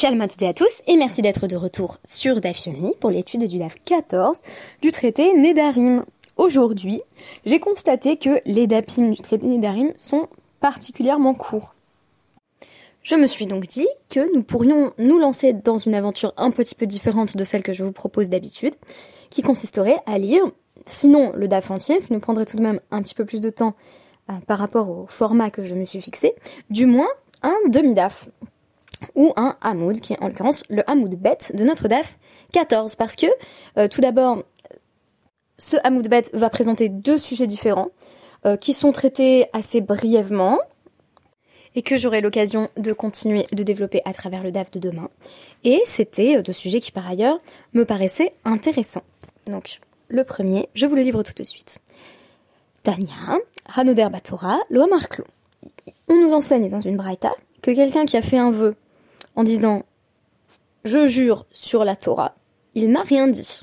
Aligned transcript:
Shalom 0.00 0.22
à 0.22 0.28
toutes 0.28 0.40
et 0.40 0.48
à 0.48 0.54
tous, 0.54 0.80
et 0.86 0.96
merci 0.96 1.20
d'être 1.20 1.46
de 1.46 1.56
retour 1.56 1.98
sur 2.04 2.40
DAF 2.40 2.64
Yomi 2.64 2.94
pour 3.00 3.10
l'étude 3.10 3.46
du 3.46 3.58
DAF 3.58 3.74
14 3.84 4.40
du 4.80 4.92
traité 4.92 5.34
Nedarim. 5.34 6.06
Aujourd'hui, 6.38 7.02
j'ai 7.44 7.60
constaté 7.60 8.16
que 8.16 8.40
les 8.46 8.66
DAPIM 8.66 9.10
du 9.10 9.20
traité 9.20 9.46
Nedarim 9.46 9.92
sont 9.98 10.28
particulièrement 10.60 11.34
courts. 11.34 11.74
Je 13.02 13.14
me 13.14 13.26
suis 13.26 13.44
donc 13.44 13.66
dit 13.66 13.88
que 14.08 14.34
nous 14.34 14.42
pourrions 14.42 14.94
nous 14.96 15.18
lancer 15.18 15.52
dans 15.52 15.76
une 15.76 15.94
aventure 15.94 16.32
un 16.38 16.50
petit 16.50 16.74
peu 16.74 16.86
différente 16.86 17.36
de 17.36 17.44
celle 17.44 17.62
que 17.62 17.74
je 17.74 17.84
vous 17.84 17.92
propose 17.92 18.30
d'habitude, 18.30 18.76
qui 19.28 19.42
consisterait 19.42 19.98
à 20.06 20.16
lire, 20.16 20.44
sinon 20.86 21.30
le 21.34 21.46
DAF 21.46 21.70
entier, 21.70 22.00
ce 22.00 22.06
qui 22.06 22.14
nous 22.14 22.20
prendrait 22.20 22.46
tout 22.46 22.56
de 22.56 22.62
même 22.62 22.80
un 22.90 23.02
petit 23.02 23.14
peu 23.14 23.26
plus 23.26 23.42
de 23.42 23.50
temps 23.50 23.74
euh, 24.30 24.32
par 24.46 24.60
rapport 24.60 24.88
au 24.88 25.04
format 25.08 25.50
que 25.50 25.60
je 25.60 25.74
me 25.74 25.84
suis 25.84 26.00
fixé, 26.00 26.32
du 26.70 26.86
moins 26.86 27.08
un 27.42 27.56
demi-DAF 27.68 28.30
ou 29.14 29.32
un 29.36 29.56
Hamoud, 29.60 30.00
qui 30.00 30.12
est 30.12 30.22
en 30.22 30.28
l'occurrence 30.28 30.64
le 30.68 30.88
Hamoud 30.88 31.14
bête 31.16 31.52
de 31.54 31.64
notre 31.64 31.88
DAF 31.88 32.18
14. 32.52 32.94
Parce 32.96 33.16
que, 33.16 33.26
euh, 33.78 33.88
tout 33.88 34.00
d'abord, 34.00 34.42
ce 35.58 35.76
Hamoud 35.84 36.08
bête 36.08 36.30
va 36.32 36.50
présenter 36.50 36.88
deux 36.88 37.18
sujets 37.18 37.46
différents, 37.46 37.88
euh, 38.46 38.56
qui 38.56 38.72
sont 38.72 38.92
traités 38.92 39.46
assez 39.52 39.80
brièvement, 39.80 40.58
et 41.74 41.82
que 41.82 41.96
j'aurai 41.96 42.20
l'occasion 42.20 42.68
de 42.76 42.92
continuer 42.92 43.46
de 43.52 43.62
développer 43.62 44.02
à 44.04 44.12
travers 44.12 44.42
le 44.42 44.50
DAF 44.50 44.70
de 44.70 44.80
demain. 44.80 45.08
Et 45.64 45.80
c'était 45.84 46.36
euh, 46.36 46.42
deux 46.42 46.52
sujets 46.52 46.80
qui, 46.80 46.90
par 46.90 47.08
ailleurs, 47.08 47.40
me 47.74 47.84
paraissaient 47.84 48.32
intéressants. 48.44 49.04
Donc, 49.46 49.80
le 50.08 50.24
premier, 50.24 50.68
je 50.74 50.86
vous 50.86 50.96
le 50.96 51.02
livre 51.02 51.22
tout 51.22 51.34
de 51.34 51.44
suite. 51.44 51.80
Tania, 52.82 53.38
Hanoder 53.76 54.08
Batora, 54.10 54.58
Loamarklo. 54.70 55.24
On 56.08 56.20
nous 56.20 56.32
enseigne 56.32 56.70
dans 56.70 56.80
une 56.80 56.96
braïta 56.96 57.30
que 57.62 57.70
quelqu'un 57.70 58.06
qui 58.06 58.16
a 58.16 58.22
fait 58.22 58.38
un 58.38 58.50
vœu 58.50 58.74
en 59.36 59.44
disant 59.44 59.82
Je 60.84 61.06
jure 61.06 61.46
sur 61.52 61.84
la 61.84 61.96
Torah, 61.96 62.34
il 62.74 62.90
n'a 62.90 63.02
rien 63.02 63.28
dit. 63.28 63.60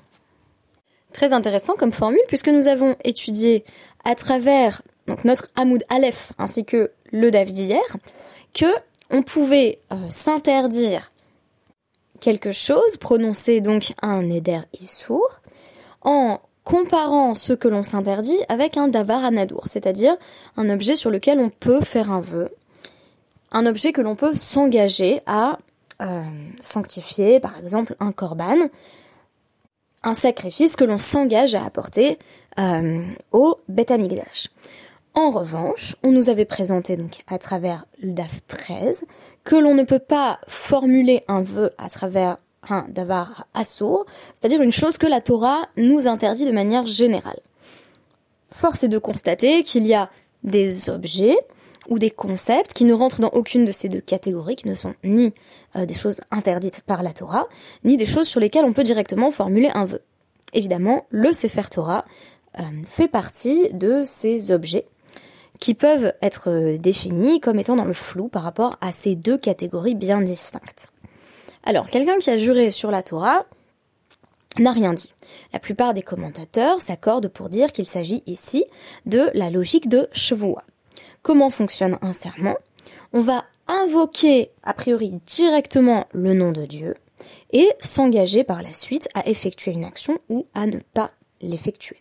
Très 1.14 1.34
intéressant 1.34 1.76
comme 1.76 1.94
formule 1.94 2.22
puisque 2.28 2.50
nous 2.50 2.68
avons 2.68 2.96
étudié 3.04 3.64
à 4.06 4.16
travers 4.16 4.82
notre 5.24 5.50
Hamoud 5.56 5.84
Aleph 5.90 6.34
ainsi 6.38 6.66
que 6.66 6.92
le 7.12 7.32
Dav 7.32 7.50
d'hier 7.50 7.98
que 8.54 8.66
on 9.09 9.24
pouvait 9.24 9.80
euh, 9.94 9.96
s'interdire 10.09 11.12
quelque 12.20 12.52
chose, 12.52 12.98
prononcer 12.98 13.62
donc 13.62 13.94
un 14.02 14.30
Eder 14.30 14.62
Issour, 14.74 15.42
en 16.02 16.40
comparant 16.64 17.36
ce 17.36 17.54
que 17.54 17.68
l'on 17.68 17.84
s'interdit 17.84 18.40
avec 18.50 18.76
un 18.76 18.88
Davar 18.90 19.24
Anadour, 19.24 19.68
c'est-à-dire 19.68 20.18
un 20.58 20.70
objet 20.70 20.96
sur 20.96 21.09
lequel 21.09 21.40
on 21.40 21.50
peut 21.50 21.81
faire 21.81 22.12
un 22.12 22.20
vœu, 22.22 22.50
un 23.52 23.66
objet 23.66 23.92
que 23.92 24.02
l'on 24.02 24.16
peut 24.16 24.36
s'engager 24.36 25.22
à 25.26 25.58
euh, 26.02 26.22
sanctifier, 26.62 27.40
par 27.40 27.58
exemple 27.58 27.95
un 28.00 28.12
korban, 28.12 28.58
un 30.03 30.14
sacrifice 30.14 30.76
que 30.76 30.84
l'on 30.84 31.00
s'engage 31.00 31.56
à 31.56 31.66
apporter 31.66 32.20
euh, 32.59 33.03
au 33.31 33.58
Beth 33.68 33.92
Amikdash. 33.92 34.50
En 35.14 35.31
revanche, 35.31 35.95
on 36.03 36.12
nous 36.12 36.30
avait 36.30 36.45
présenté 36.45 36.95
donc 36.95 37.23
à 37.28 37.40
travers 37.40 37.86
le 38.02 38.12
DAF 38.12 38.42
13 38.48 39.06
que 39.44 39.56
l'on 39.56 39.73
ne 39.73 39.84
peut 39.84 40.00
pas 40.00 40.40
formuler 40.48 41.23
un 41.28 41.42
vœu 41.42 41.72
à 41.80 41.90
travers 41.90 42.38
un 42.70 42.86
davar 42.90 43.48
assour, 43.53 44.06
c'est-à-dire 44.36 44.62
une 44.62 44.72
chose 44.72 44.98
que 44.98 45.08
la 45.08 45.22
Torah 45.22 45.62
nous 45.75 46.08
interdit 46.08 46.45
de 46.45 46.52
manière 46.52 46.86
générale. 46.86 47.40
Force 48.52 48.84
est 48.84 48.90
de 48.90 48.98
constater 49.00 49.64
qu'il 49.64 49.88
y 49.88 49.94
a 49.94 50.09
des 50.44 50.90
objets 50.90 51.38
ou 51.88 52.00
des 52.00 52.12
concepts 52.12 52.74
qui 52.74 52.86
ne 52.86 52.94
rentrent 52.94 53.22
dans 53.22 53.30
aucune 53.30 53.66
de 53.66 53.72
ces 53.72 53.90
deux 53.90 54.02
catégories, 54.02 54.56
qui 54.56 54.68
ne 54.68 54.76
sont 54.76 54.94
ni 55.04 55.34
euh, 55.76 55.86
des 55.86 55.94
choses 55.94 56.22
interdites 56.32 56.82
par 56.82 57.04
la 57.04 57.14
Torah, 57.14 57.48
ni 57.84 57.98
des 57.98 58.06
choses 58.06 58.28
sur 58.28 58.40
lesquelles 58.40 58.66
on 58.66 58.74
peut 58.74 58.84
directement 58.84 59.32
formuler 59.32 59.70
un 59.74 59.86
vœu. 59.86 60.02
Évidemment, 60.54 61.06
le 61.10 61.34
Sefer 61.34 61.70
Torah 61.70 62.06
euh, 62.60 62.64
fait 62.86 63.08
partie 63.08 63.70
de 63.74 64.03
ces 64.06 64.52
objets 64.52 64.86
qui 65.59 65.74
peuvent 65.74 66.14
être 66.22 66.50
euh, 66.50 66.78
définis 66.78 67.40
comme 67.40 67.59
étant 67.59 67.76
dans 67.76 67.86
le 67.86 67.94
flou 67.94 68.28
par 68.28 68.44
rapport 68.44 68.78
à 68.81 68.92
ces 68.92 69.16
deux 69.16 69.38
catégories 69.38 69.96
bien 69.96 70.22
distinctes. 70.22 70.92
Alors, 71.64 71.90
quelqu'un 71.90 72.20
qui 72.20 72.30
a 72.30 72.38
juré 72.38 72.72
sur 72.72 72.92
la 72.92 73.03
Torah 73.03 73.46
n'a 74.59 74.72
rien 74.72 74.94
dit. 74.94 75.14
La 75.53 75.59
plupart 75.59 75.94
des 75.94 76.02
commentateurs 76.02 76.81
s'accordent 76.81 77.28
pour 77.28 77.50
dire 77.50 77.72
qu'il 77.72 77.86
s'agit 77.86 78.24
ici 78.26 78.66
de 79.06 79.30
la 79.34 79.50
logique 79.50 79.90
de 79.90 80.08
Shavua. 80.14 80.64
Comment 81.28 81.50
fonctionne 81.50 81.98
un 82.02 82.14
serment 82.14 82.56
On 83.12 83.20
va 83.20 83.44
invoquer 83.68 84.50
a 84.64 84.74
priori 84.74 85.12
directement 85.26 86.08
le 86.14 86.34
nom 86.34 86.54
de 86.54 86.66
Dieu 86.66 86.96
et 87.52 87.68
s'engager 87.82 88.46
par 88.46 88.64
la 88.64 88.72
suite 88.72 89.10
à 89.14 89.28
effectuer 89.28 89.74
une 89.74 89.84
action 89.84 90.20
ou 90.30 90.46
à 90.54 90.68
ne 90.68 90.80
pas 90.94 91.12
l'effectuer. 91.42 91.98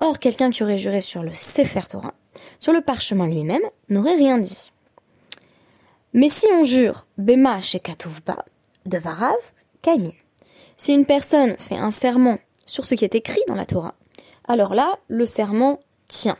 Or, 0.00 0.18
quelqu'un 0.18 0.48
qui 0.48 0.62
aurait 0.62 0.78
juré 0.78 1.02
sur 1.02 1.22
le 1.22 1.34
Sefer 1.34 1.82
Torah, 1.90 2.14
sur 2.58 2.72
le 2.72 2.80
parchemin 2.80 3.28
lui-même, 3.28 3.60
n'aurait 3.90 4.16
rien 4.16 4.38
dit. 4.38 4.72
Mais 6.14 6.30
si 6.30 6.46
on 6.50 6.64
jure 6.64 7.06
Bema 7.18 7.60
Shekatuvba 7.60 8.46
de 8.86 8.96
Varav, 8.96 9.36
Kaimin, 9.82 10.14
si 10.78 10.94
une 10.94 11.04
personne 11.04 11.54
fait 11.58 11.76
un 11.76 11.90
serment 11.90 12.38
sur 12.64 12.86
ce 12.86 12.94
qui 12.94 13.04
est 13.04 13.14
écrit 13.14 13.42
dans 13.46 13.56
la 13.56 13.66
Torah, 13.66 13.94
alors 14.46 14.74
là, 14.74 14.98
le 15.08 15.26
serment 15.26 15.80
tient 16.06 16.38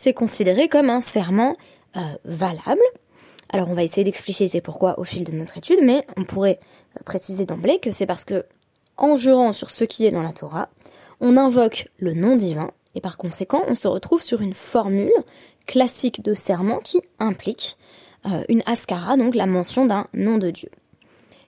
c'est 0.00 0.14
considéré 0.14 0.66
comme 0.68 0.88
un 0.88 1.02
serment 1.02 1.52
euh, 1.98 2.00
valable. 2.24 2.80
Alors 3.50 3.68
on 3.68 3.74
va 3.74 3.82
essayer 3.82 4.02
d'expliciter 4.02 4.62
pourquoi 4.62 4.98
au 4.98 5.04
fil 5.04 5.24
de 5.24 5.32
notre 5.32 5.58
étude, 5.58 5.80
mais 5.82 6.06
on 6.16 6.24
pourrait 6.24 6.58
euh, 6.96 7.02
préciser 7.04 7.44
d'emblée 7.44 7.80
que 7.80 7.92
c'est 7.92 8.06
parce 8.06 8.24
que, 8.24 8.46
en 8.96 9.14
jurant 9.14 9.52
sur 9.52 9.70
ce 9.70 9.84
qui 9.84 10.06
est 10.06 10.10
dans 10.10 10.22
la 10.22 10.32
Torah, 10.32 10.70
on 11.20 11.36
invoque 11.36 11.90
le 11.98 12.14
nom 12.14 12.34
divin, 12.34 12.70
et 12.94 13.02
par 13.02 13.18
conséquent 13.18 13.62
on 13.68 13.74
se 13.74 13.88
retrouve 13.88 14.22
sur 14.22 14.40
une 14.40 14.54
formule 14.54 15.12
classique 15.66 16.24
de 16.24 16.32
serment 16.32 16.78
qui 16.78 17.02
implique 17.18 17.76
euh, 18.24 18.42
une 18.48 18.62
askara, 18.64 19.18
donc 19.18 19.34
la 19.34 19.44
mention 19.44 19.84
d'un 19.84 20.06
nom 20.14 20.38
de 20.38 20.50
Dieu. 20.50 20.70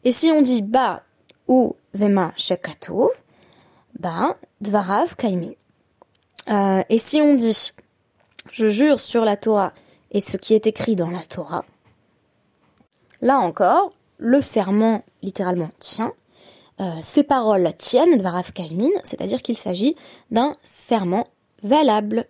Et 0.05 0.13
si 0.13 0.31
on 0.31 0.43
dit 0.43 0.61
ba 0.61 1.05
ou 1.49 1.75
vema 1.95 2.35
shekatov, 2.37 3.09
ba 3.99 4.37
dvarav 4.61 5.17
kaimi. 5.17 5.57
et 6.49 6.99
si 6.99 7.23
on 7.23 7.35
dit 7.35 7.73
je 8.51 8.67
jure 8.69 9.01
sur 9.01 9.25
la 9.25 9.37
Torah 9.37 9.73
et 10.11 10.21
ce 10.21 10.37
qui 10.37 10.55
est 10.55 10.67
écrit 10.67 10.97
dans 10.97 11.11
la 11.11 11.23
Torah. 11.23 11.65
Là 13.21 13.39
encore, 13.39 13.91
le 14.19 14.41
serment 14.41 15.03
littéralement 15.23 15.71
tient. 15.79 16.13
Euh, 16.81 16.91
ces 17.03 17.23
paroles 17.23 17.73
tiennent, 17.79 18.19
Dvarav 18.19 18.53
Kalmin, 18.53 18.91
c'est-à-dire 19.05 19.43
qu'il 19.43 19.57
s'agit 19.57 19.95
d'un 20.31 20.55
serment 20.65 21.27
valable. 21.63 22.27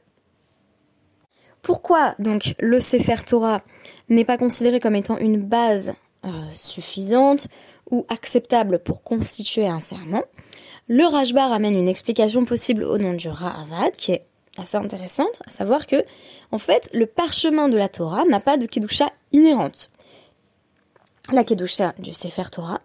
Pourquoi 1.62 2.14
donc 2.18 2.54
le 2.58 2.80
Sefer 2.80 3.24
Torah 3.24 3.62
n'est 4.08 4.24
pas 4.24 4.36
considéré 4.36 4.80
comme 4.80 4.96
étant 4.96 5.16
une 5.16 5.40
base 5.40 5.94
euh, 6.24 6.28
suffisante 6.54 7.46
ou 7.90 8.04
acceptable 8.08 8.80
pour 8.80 9.02
constituer 9.02 9.68
un 9.68 9.80
serment? 9.80 10.22
Le 10.88 11.04
Rajbar 11.06 11.52
amène 11.52 11.76
une 11.76 11.88
explication 11.88 12.44
possible 12.44 12.82
au 12.82 12.98
nom 12.98 13.14
du 13.14 13.28
Ra'avad, 13.28 13.94
qui 13.96 14.12
est 14.12 14.26
assez 14.58 14.76
intéressante, 14.76 15.42
à 15.46 15.50
savoir 15.50 15.86
que, 15.86 16.04
en 16.50 16.58
fait, 16.58 16.90
le 16.92 17.06
parchemin 17.06 17.68
de 17.68 17.76
la 17.76 17.88
Torah 17.88 18.24
n'a 18.24 18.40
pas 18.40 18.56
de 18.56 18.66
kedusha 18.66 19.10
inhérente. 19.32 19.90
La 21.32 21.44
kedusha 21.44 21.94
du 21.98 22.12
Sefer 22.12 22.50
Torah 22.50 22.80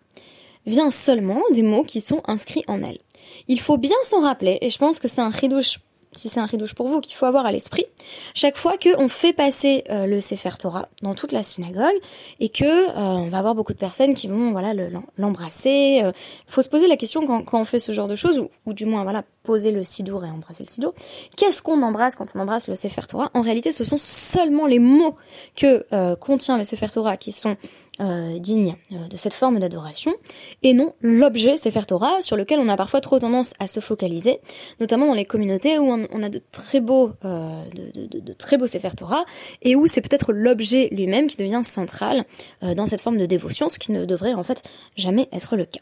vient 0.65 0.91
seulement 0.91 1.41
des 1.51 1.63
mots 1.63 1.83
qui 1.83 2.01
sont 2.01 2.21
inscrits 2.27 2.63
en 2.67 2.83
elle. 2.83 2.99
Il 3.47 3.59
faut 3.59 3.77
bien 3.77 3.97
s'en 4.03 4.21
rappeler, 4.21 4.57
et 4.61 4.69
je 4.69 4.77
pense 4.77 4.99
que 4.99 5.07
c'est 5.07 5.21
un 5.21 5.31
chidouche 5.31 5.79
si 6.13 6.29
c'est 6.29 6.39
un 6.39 6.45
ridouche 6.45 6.73
pour 6.73 6.87
vous 6.87 7.01
qu'il 7.01 7.15
faut 7.15 7.25
avoir 7.25 7.45
à 7.45 7.51
l'esprit, 7.51 7.85
chaque 8.33 8.57
fois 8.57 8.75
qu'on 8.77 9.09
fait 9.09 9.33
passer 9.33 9.83
euh, 9.89 10.05
le 10.05 10.21
Sefer 10.21 10.51
Torah 10.57 10.87
dans 11.01 11.15
toute 11.15 11.31
la 11.31 11.43
synagogue 11.43 11.95
et 12.39 12.49
que 12.49 12.65
euh, 12.65 12.91
on 12.95 13.29
va 13.29 13.39
avoir 13.39 13.55
beaucoup 13.55 13.73
de 13.73 13.77
personnes 13.77 14.13
qui 14.13 14.27
vont 14.27 14.51
voilà 14.51 14.73
l'embrasser. 15.17 15.97
Il 15.99 16.05
euh, 16.05 16.11
faut 16.47 16.61
se 16.61 16.69
poser 16.69 16.87
la 16.87 16.97
question 16.97 17.25
quand, 17.25 17.59
on 17.59 17.65
fait 17.65 17.79
ce 17.79 17.91
genre 17.91 18.07
de 18.07 18.15
choses 18.15 18.41
ou, 18.65 18.73
du 18.73 18.85
moins 18.85 19.03
voilà 19.03 19.23
poser 19.43 19.71
le 19.71 19.83
sidour 19.83 20.25
et 20.25 20.29
embrasser 20.29 20.63
le 20.63 20.69
sidour. 20.69 20.93
Qu'est-ce 21.35 21.61
qu'on 21.61 21.81
embrasse 21.81 22.15
quand 22.15 22.27
on 22.35 22.39
embrasse 22.39 22.67
le 22.67 22.75
Sefer 22.75 23.01
Torah? 23.07 23.29
En 23.33 23.41
réalité, 23.41 23.71
ce 23.71 23.83
sont 23.83 23.97
seulement 23.97 24.65
les 24.65 24.79
mots 24.79 25.15
que 25.55 25.85
contient 26.15 26.57
le 26.57 26.63
Sefer 26.63 26.87
Torah 26.87 27.15
qui 27.15 27.31
sont 27.31 27.55
euh, 27.99 28.37
digne 28.37 28.75
euh, 28.91 29.07
de 29.07 29.17
cette 29.17 29.33
forme 29.33 29.57
d'adoration, 29.57 30.13
et 30.61 30.73
non 30.73 30.93
l'objet 31.01 31.57
Sefer 31.57 31.81
Torah 31.87 32.21
sur 32.21 32.35
lequel 32.35 32.59
on 32.59 32.69
a 32.69 32.77
parfois 32.77 33.01
trop 33.01 33.17
tendance 33.17 33.53
à 33.59 33.65
se 33.65 33.79
focaliser, 33.79 34.39
notamment 34.79 35.07
dans 35.07 35.15
les 35.15 35.25
communautés 35.25 35.79
où 35.79 35.91
on, 35.91 36.23
a 36.23 36.29
de 36.29 36.39
très 36.51 36.79
beaux, 36.79 37.11
euh, 37.25 37.63
de, 37.95 38.33
très 38.33 38.57
beaux 38.57 38.67
Sefer 38.67 38.91
Torah, 38.95 39.25
et 39.63 39.75
où 39.75 39.87
c'est 39.87 40.01
peut-être 40.01 40.31
l'objet 40.31 40.89
lui-même 40.91 41.25
qui 41.25 41.37
devient 41.37 41.61
central 41.63 42.25
dans 42.61 42.85
cette 42.85 43.01
forme 43.01 43.17
de 43.17 43.25
dévotion, 43.25 43.67
ce 43.67 43.79
qui 43.79 43.91
ne 43.91 44.05
devrait 44.05 44.33
en 44.33 44.43
fait 44.43 44.61
jamais 44.95 45.27
être 45.31 45.55
le 45.55 45.65
cas. 45.65 45.81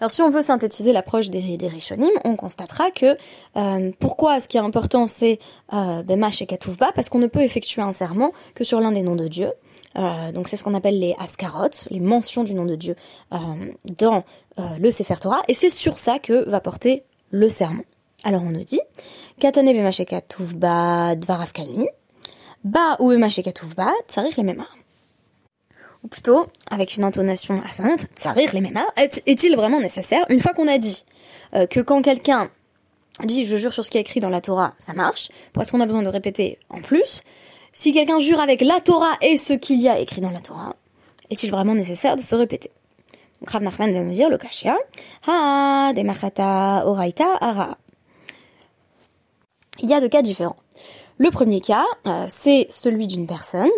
Alors 0.00 0.10
si 0.10 0.22
on 0.22 0.30
veut 0.30 0.42
synthétiser 0.42 0.92
l'approche 0.92 1.30
des, 1.30 1.56
des 1.56 1.68
Rishonim, 1.68 2.10
on 2.24 2.36
constatera 2.36 2.90
que 2.90 3.16
pourquoi 3.98 4.40
ce 4.40 4.48
qui 4.48 4.58
est 4.58 4.60
important 4.60 5.06
c'est 5.06 5.38
euh, 5.72 6.02
et 6.40 6.46
Katuvba, 6.46 6.92
parce 6.94 7.08
qu'on 7.08 7.18
ne 7.18 7.26
peut 7.26 7.42
effectuer 7.42 7.82
un 7.82 7.92
serment 7.92 8.32
que 8.54 8.64
sur 8.64 8.80
l'un 8.80 8.92
des 8.92 9.02
noms 9.02 9.16
de 9.16 9.28
Dieu, 9.28 9.52
euh, 9.96 10.32
donc 10.32 10.48
c'est 10.48 10.56
ce 10.56 10.64
qu'on 10.64 10.74
appelle 10.74 10.98
les 10.98 11.14
askarot, 11.18 11.70
les 11.90 12.00
mentions 12.00 12.44
du 12.44 12.54
nom 12.54 12.64
de 12.64 12.76
Dieu 12.76 12.94
euh, 13.32 13.36
dans 13.98 14.24
euh, 14.58 14.62
le 14.78 14.90
Sefer 14.90 15.16
Torah, 15.20 15.42
et 15.48 15.54
c'est 15.54 15.70
sur 15.70 15.98
ça 15.98 16.18
que 16.18 16.48
va 16.48 16.60
porter 16.60 17.04
le 17.30 17.48
sermon. 17.48 17.84
Alors 18.24 18.42
on 18.42 18.50
nous 18.50 18.64
dit, 18.64 18.80
Katane 19.40 19.72
b'masheka 19.72 20.20
tuvba 20.22 21.14
dvarav 21.16 21.52
kalmin, 21.52 21.86
ba 22.64 22.96
ou 22.98 23.10
b'masheka 23.10 23.52
tuvba 23.52 23.90
tsarir 24.08 24.32
les 24.36 24.42
mêmes 24.42 24.64
Ou 26.04 26.08
plutôt, 26.08 26.46
avec 26.70 26.96
une 26.96 27.04
intonation 27.04 27.60
assonante, 27.68 28.06
tsarir 28.14 28.52
les 28.52 28.60
mêmes 28.60 28.80
est-il 28.96 29.56
vraiment 29.56 29.80
nécessaire? 29.80 30.26
Une 30.28 30.40
fois 30.40 30.52
qu'on 30.52 30.68
a 30.68 30.78
dit 30.78 31.04
que 31.52 31.80
quand 31.80 32.02
quelqu'un 32.02 32.50
dit 33.24 33.44
je 33.44 33.56
jure 33.56 33.72
sur 33.72 33.84
ce 33.84 33.90
qui 33.90 33.98
est 33.98 34.02
écrit 34.02 34.20
dans 34.20 34.28
la 34.28 34.40
Torah, 34.40 34.74
ça 34.78 34.92
marche, 34.92 35.28
parce 35.52 35.70
qu'on 35.70 35.80
a 35.80 35.86
besoin 35.86 36.02
de 36.02 36.08
répéter 36.08 36.58
en 36.70 36.80
plus, 36.80 37.22
si 37.72 37.92
quelqu'un 37.92 38.18
jure 38.18 38.40
avec 38.40 38.60
la 38.60 38.80
Torah 38.80 39.16
et 39.20 39.36
ce 39.36 39.52
qu'il 39.52 39.80
y 39.80 39.88
a 39.88 39.98
écrit 39.98 40.20
dans 40.20 40.30
la 40.30 40.40
Torah, 40.40 40.76
est-il 41.30 41.50
vraiment 41.50 41.74
nécessaire 41.74 42.16
de 42.16 42.22
se 42.22 42.34
répéter? 42.34 42.70
Donc 43.40 43.50
Rav 43.50 43.62
Nachman 43.62 43.92
va 43.92 44.00
nous 44.00 44.14
dire 44.14 44.28
le 44.28 44.38
kashia, 44.38 44.76
ha 45.26 45.92
demachata 45.94 46.86
oraita 46.86 47.36
ara. 47.40 47.78
Il 49.80 49.88
y 49.88 49.94
a 49.94 50.00
deux 50.00 50.08
cas 50.08 50.22
différents. 50.22 50.56
Le 51.18 51.30
premier 51.30 51.60
cas, 51.60 51.84
euh, 52.06 52.26
c'est 52.28 52.66
celui 52.70 53.06
d'une 53.06 53.26
personne 53.26 53.70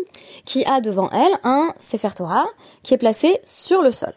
qui 0.44 0.64
a 0.64 0.81
devant 0.81 1.10
elle 1.10 1.32
un 1.42 1.75
Sefer 1.78 2.10
Torah 2.14 2.46
qui 2.82 2.94
est 2.94 2.98
placé 2.98 3.38
sur 3.44 3.82
le 3.82 3.92
sol. 3.92 4.14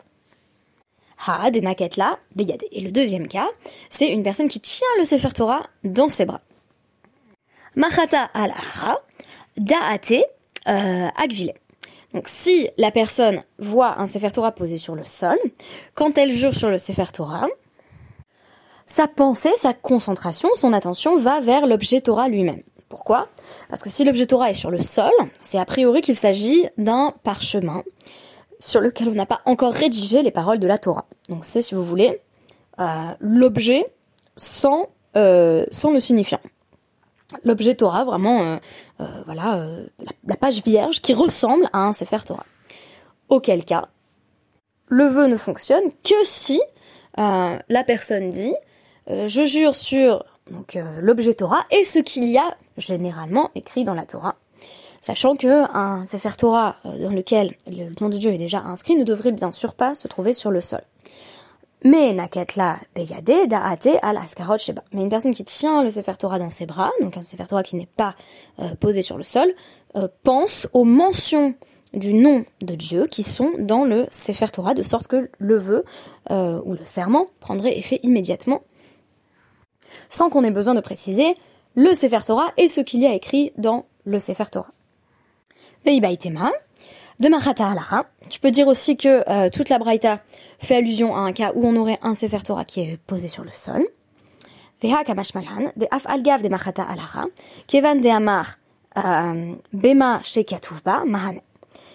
Ha 1.25 1.51
denaketla 1.51 2.19
beyade. 2.35 2.63
Et 2.71 2.81
le 2.81 2.91
deuxième 2.91 3.27
cas, 3.27 3.47
c'est 3.89 4.09
une 4.09 4.23
personne 4.23 4.49
qui 4.49 4.59
tient 4.59 4.87
le 4.97 5.05
Sefer 5.05 5.31
Torah 5.33 5.63
dans 5.83 6.09
ses 6.09 6.25
bras. 6.25 6.41
Machata 7.75 8.29
al 8.33 8.53
ara 9.57 9.97
da'ate 9.97 10.23
euh, 10.67 11.09
Donc 12.13 12.27
si 12.27 12.69
la 12.77 12.91
personne 12.91 13.43
voit 13.59 13.99
un 13.99 14.07
Sefer 14.07 14.31
Torah 14.31 14.51
posé 14.51 14.77
sur 14.77 14.95
le 14.95 15.05
sol, 15.05 15.37
quand 15.95 16.17
elle 16.17 16.31
jure 16.31 16.53
sur 16.53 16.69
le 16.69 16.77
Sefer 16.77 17.11
Torah, 17.13 17.47
sa 18.85 19.07
pensée, 19.07 19.53
sa 19.55 19.73
concentration, 19.73 20.49
son 20.55 20.73
attention 20.73 21.17
va 21.17 21.39
vers 21.39 21.67
l'objet 21.67 22.01
Torah 22.01 22.27
lui-même. 22.27 22.61
Pourquoi? 22.89 23.29
Parce 23.69 23.81
que 23.81 23.89
si 23.89 24.03
l'objet 24.03 24.27
Torah 24.27 24.51
est 24.51 24.55
sur 24.55 24.69
le 24.69 24.81
sol, 24.81 25.11
c'est 25.41 25.57
a 25.57 25.65
priori 25.65 26.01
qu'il 26.01 26.15
s'agit 26.15 26.67
d'un 26.77 27.13
parchemin 27.23 27.83
sur 28.59 28.81
lequel 28.81 29.09
on 29.09 29.13
n'a 29.13 29.25
pas 29.25 29.41
encore 29.45 29.73
rédigé 29.73 30.21
les 30.21 30.31
paroles 30.31 30.59
de 30.59 30.67
la 30.67 30.77
Torah. 30.77 31.05
Donc 31.27 31.43
c'est, 31.43 31.61
si 31.61 31.73
vous 31.73 31.83
voulez, 31.83 32.21
euh, 32.79 33.11
l'objet 33.19 33.85
sans, 34.35 34.89
euh, 35.15 35.65
sans 35.71 35.91
le 35.91 35.99
signifiant 35.99 36.39
l'objet 37.43 37.75
Torah, 37.75 38.03
vraiment, 38.03 38.41
euh, 38.41 38.57
euh, 39.01 39.21
voilà, 39.25 39.57
euh, 39.57 39.85
la, 40.25 40.35
page 40.35 40.63
vierge 40.63 41.01
qui 41.01 41.13
ressemble 41.13 41.67
à 41.73 41.79
un 41.79 41.93
Sefer 41.93 42.19
Torah. 42.25 42.45
Auquel 43.29 43.65
cas, 43.65 43.87
le 44.87 45.05
vœu 45.05 45.27
ne 45.27 45.37
fonctionne 45.37 45.91
que 46.03 46.25
si 46.25 46.61
la 47.17 47.83
personne 47.85 48.31
dit 48.31 48.55
je 49.07 49.45
jure 49.45 49.75
sur 49.75 50.25
l'objet 50.99 51.33
Torah 51.33 51.63
et 51.71 51.83
ce 51.83 51.99
qu'il 51.99 52.25
y 52.25 52.37
a 52.37 52.57
généralement 52.77 53.51
écrit 53.55 53.83
dans 53.83 53.93
la 53.93 54.05
Torah, 54.05 54.35
sachant 54.99 55.35
que 55.35 55.63
un 55.75 56.05
Sefer 56.05 56.35
Torah 56.37 56.77
dans 56.83 57.11
lequel 57.11 57.55
le 57.67 57.91
nom 58.01 58.09
de 58.09 58.17
Dieu 58.17 58.31
est 58.31 58.37
déjà 58.37 58.59
inscrit 58.59 58.95
ne 58.95 59.03
devrait 59.03 59.31
bien 59.31 59.51
sûr 59.51 59.73
pas 59.73 59.95
se 59.95 60.07
trouver 60.07 60.33
sur 60.33 60.51
le 60.51 60.61
sol. 60.61 60.81
Mais 61.83 62.13
naketla 62.13 62.79
beyade 62.95 63.47
da'ate 63.49 63.99
al 64.01 64.17
askarot 64.17 64.57
sheba. 64.57 64.83
Mais 64.93 65.03
une 65.03 65.09
personne 65.09 65.33
qui 65.33 65.43
tient 65.43 65.83
le 65.83 65.91
Sefer 65.91 66.13
Torah 66.17 66.39
dans 66.39 66.49
ses 66.49 66.65
bras, 66.65 66.91
donc 67.01 67.17
un 67.17 67.23
Sefer 67.23 67.45
Torah 67.45 67.63
qui 67.63 67.75
n'est 67.75 67.85
pas 67.85 68.15
euh, 68.59 68.73
posé 68.75 69.01
sur 69.01 69.17
le 69.17 69.23
sol, 69.23 69.53
euh, 69.97 70.07
pense 70.23 70.67
aux 70.73 70.85
mentions 70.85 71.55
du 71.93 72.13
nom 72.13 72.45
de 72.61 72.75
Dieu 72.75 73.05
qui 73.07 73.23
sont 73.23 73.51
dans 73.59 73.83
le 73.83 74.07
Sefer 74.11 74.47
Torah, 74.47 74.73
de 74.73 74.81
sorte 74.81 75.07
que 75.07 75.29
le 75.37 75.57
vœu 75.57 75.83
euh, 76.31 76.61
ou 76.63 76.73
le 76.73 76.85
serment 76.85 77.27
prendrait 77.41 77.77
effet 77.77 77.99
immédiatement, 78.03 78.61
sans 80.09 80.29
qu'on 80.29 80.43
ait 80.45 80.51
besoin 80.51 80.75
de 80.75 80.81
préciser 80.81 81.35
le 81.75 81.93
Sefer 81.95 82.19
Torah 82.25 82.51
et 82.55 82.69
ce 82.69 82.79
qu'il 82.79 83.01
y 83.01 83.07
a 83.07 83.13
écrit 83.13 83.51
dans 83.57 83.85
le 84.05 84.19
Sefer 84.19 84.45
Torah. 84.51 84.71
De 87.19 87.29
Mahata 87.29 87.67
Alara. 87.67 88.05
Tu 88.29 88.39
peux 88.39 88.51
dire 88.51 88.67
aussi 88.67 88.97
que 88.97 89.49
toute 89.49 89.69
la 89.69 89.79
Braïta 89.79 90.19
fait 90.59 90.75
allusion 90.75 91.15
à 91.15 91.19
un 91.19 91.31
cas 91.31 91.51
où 91.55 91.65
on 91.65 91.75
aurait 91.75 91.99
un 92.01 92.15
Sefer 92.15 92.39
Torah 92.43 92.65
qui 92.65 92.81
est 92.81 92.97
posé 93.05 93.27
sur 93.27 93.43
le 93.43 93.51
sol. 93.51 93.85
Veha 94.83 95.03
kamashmalan, 95.05 95.71
de 95.77 95.87
af 95.91 96.05
algav 96.07 96.41
de 96.41 96.49
machata 96.49 96.83
alara, 96.83 97.27
kevan 97.67 98.01
de 98.01 98.09
amar 98.09 98.57
euh, 98.97 99.55
bema 99.71 100.21
shekatuvba 100.23 101.05
mahane. 101.05 101.39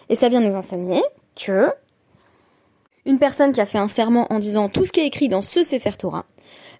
Et 0.08 0.14
ça 0.14 0.30
vient 0.30 0.40
nous 0.40 0.54
enseigner 0.56 1.02
que 1.36 1.68
une 3.04 3.18
personne 3.18 3.52
qui 3.52 3.60
a 3.60 3.66
fait 3.66 3.78
un 3.78 3.88
serment 3.88 4.26
en 4.32 4.38
disant 4.38 4.70
tout 4.70 4.86
ce 4.86 4.92
qui 4.92 5.00
est 5.00 5.06
écrit 5.06 5.28
dans 5.28 5.42
ce 5.42 5.62
Sefer 5.62 5.92
Torah, 5.98 6.24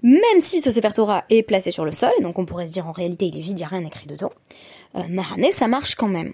même 0.02 0.40
si 0.40 0.62
ce 0.62 0.70
Sefer 0.70 0.94
Torah 0.94 1.24
est 1.28 1.42
placé 1.42 1.70
sur 1.70 1.84
le 1.84 1.92
sol, 1.92 2.10
et 2.18 2.22
donc 2.22 2.38
on 2.38 2.46
pourrait 2.46 2.66
se 2.66 2.72
dire 2.72 2.86
en 2.86 2.92
réalité 2.92 3.26
il 3.26 3.36
est 3.36 3.42
vide, 3.42 3.58
il 3.58 3.62
n'y 3.62 3.64
a 3.64 3.68
rien 3.68 3.84
écrit 3.84 4.06
dedans, 4.06 4.32
euh, 4.96 5.02
mahane, 5.10 5.52
ça 5.52 5.68
marche 5.68 5.94
quand 5.94 6.08
même. 6.08 6.32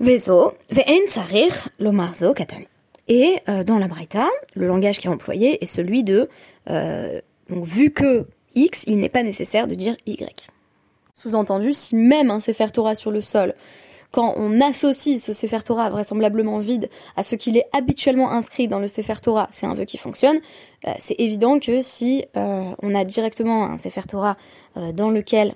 Vezo, 0.00 0.52
ve'en 0.70 1.06
tsarir 1.08 1.68
lomarzo 1.80 2.32
katane. 2.32 2.66
Et 3.08 3.40
euh, 3.48 3.64
dans 3.64 3.78
la 3.78 3.88
Braïta, 3.88 4.28
le 4.54 4.68
langage 4.68 5.00
qui 5.00 5.08
est 5.08 5.10
employé 5.10 5.62
est 5.62 5.66
celui 5.66 6.04
de 6.04 6.28
euh, 6.70 7.20
donc 7.48 7.64
vu 7.64 7.90
que 7.90 8.26
X, 8.54 8.84
il 8.86 8.98
n'est 8.98 9.08
pas 9.08 9.22
nécessaire 9.22 9.66
de 9.66 9.74
dire 9.74 9.96
Y. 10.06 10.48
Sous-entendu, 11.14 11.72
si 11.72 11.96
même 11.96 12.30
un 12.30 12.38
Sefer 12.38 12.68
Torah 12.72 12.94
sur 12.94 13.10
le 13.10 13.20
sol, 13.20 13.54
quand 14.12 14.34
on 14.36 14.60
associe 14.60 15.20
ce 15.20 15.32
Sefer 15.32 15.62
Torah 15.64 15.90
vraisemblablement 15.90 16.58
vide 16.58 16.88
à 17.16 17.22
ce 17.22 17.34
qu'il 17.34 17.56
est 17.56 17.66
habituellement 17.72 18.30
inscrit 18.30 18.68
dans 18.68 18.78
le 18.78 18.88
Sefer 18.88 19.14
Torah, 19.20 19.48
c'est 19.50 19.66
un 19.66 19.74
vœu 19.74 19.84
qui 19.84 19.98
fonctionne, 19.98 20.38
euh, 20.86 20.92
c'est 20.98 21.18
évident 21.18 21.58
que 21.58 21.82
si 21.82 22.24
on 22.34 22.94
a 22.94 23.04
directement 23.04 23.64
un 23.64 23.78
Sefer 23.78 24.02
Torah 24.08 24.36
dans 24.94 25.10
lequel 25.10 25.54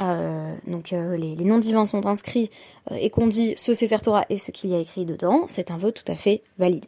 donc 0.00 0.90
les, 0.92 1.36
les, 1.36 1.44
noms 1.44 1.58
divins 1.58 1.84
sont 1.84 2.06
inscrits 2.06 2.50
et 2.90 3.10
qu'on 3.10 3.26
dit 3.26 3.54
ce 3.56 3.74
Sefer 3.74 3.98
Torah 3.98 4.24
et 4.30 4.38
ce 4.38 4.50
qu'il 4.50 4.70
y 4.70 4.74
a 4.74 4.78
écrit 4.78 5.04
dedans, 5.04 5.44
c'est 5.46 5.70
un 5.70 5.76
vœu 5.76 5.92
tout 5.92 6.10
à 6.10 6.16
fait 6.16 6.42
valide. 6.58 6.86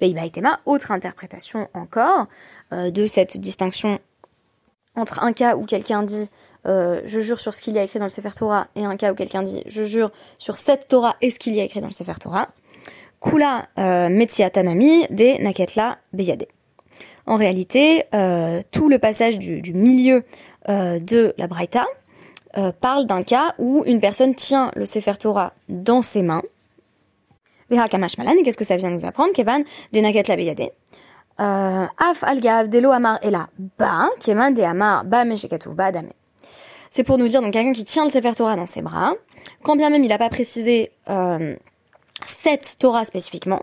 Veibaitema, 0.00 0.60
autre 0.66 0.90
interprétation 0.90 1.68
encore 1.74 2.26
euh, 2.72 2.90
de 2.90 3.06
cette 3.06 3.36
distinction 3.36 4.00
entre 4.96 5.22
un 5.22 5.32
cas 5.32 5.56
où 5.56 5.64
quelqu'un 5.64 6.02
dit 6.02 6.28
euh, 6.66 7.00
je 7.04 7.20
jure 7.20 7.38
sur 7.40 7.54
ce 7.54 7.62
qu'il 7.62 7.74
y 7.74 7.78
a 7.78 7.84
écrit 7.84 7.98
dans 7.98 8.06
le 8.06 8.10
Sefer 8.10 8.30
Torah 8.36 8.66
et 8.74 8.84
un 8.84 8.96
cas 8.96 9.12
où 9.12 9.14
quelqu'un 9.14 9.42
dit 9.42 9.62
je 9.66 9.82
jure 9.84 10.10
sur 10.38 10.56
cette 10.56 10.88
Torah 10.88 11.16
et 11.20 11.30
ce 11.30 11.38
qu'il 11.38 11.54
y 11.54 11.60
a 11.60 11.64
écrit 11.64 11.80
dans 11.80 11.86
le 11.86 11.92
Sefer 11.92 12.14
Torah. 12.20 12.48
Kula 13.20 13.68
euh, 13.78 14.26
Tanami 14.52 15.06
de 15.10 15.40
Naketla 15.40 15.98
Beyade. 16.12 16.46
En 17.26 17.36
réalité, 17.36 18.02
euh, 18.14 18.62
tout 18.72 18.88
le 18.88 18.98
passage 18.98 19.38
du, 19.38 19.62
du 19.62 19.74
milieu 19.74 20.24
de 20.68 21.34
la 21.38 21.48
Braïta 21.48 21.86
parle 22.80 23.06
d'un 23.06 23.22
cas 23.22 23.54
où 23.58 23.82
une 23.86 24.00
personne 24.00 24.34
tient 24.34 24.70
le 24.76 24.84
Sefer 24.84 25.14
Torah 25.18 25.52
dans 25.68 26.02
ses 26.02 26.22
mains 26.22 26.42
et 27.70 28.42
qu'est-ce 28.42 28.56
que 28.56 28.64
ça 28.64 28.76
vient 28.76 28.90
nous 28.90 29.04
apprendre 29.04 29.32
Kevan, 29.32 29.64
denaket 29.92 30.28
la. 30.28 30.36
Euh, 31.40 31.86
af 31.96 32.22
algav 32.22 32.68
delo 32.68 32.90
amar 32.90 33.18
ela 33.22 33.48
ba, 33.78 34.10
keman 34.20 34.52
de 34.52 34.62
amar 34.62 35.04
ba 35.04 35.24
ba 35.24 35.90
dame. 35.90 36.10
C'est 36.90 37.04
pour 37.04 37.16
nous 37.16 37.26
dire 37.26 37.40
donc 37.40 37.54
quelqu'un 37.54 37.72
qui 37.72 37.86
tient 37.86 38.04
le 38.04 38.10
Sefer 38.10 38.34
Torah 38.34 38.54
dans 38.54 38.66
ses 38.66 38.82
bras, 38.82 39.14
quand 39.62 39.76
bien 39.76 39.88
même 39.88 40.04
il 40.04 40.08
n'a 40.08 40.18
pas 40.18 40.28
précisé 40.28 40.92
euh, 41.08 41.56
cette 42.26 42.76
Torah 42.78 43.06
spécifiquement, 43.06 43.62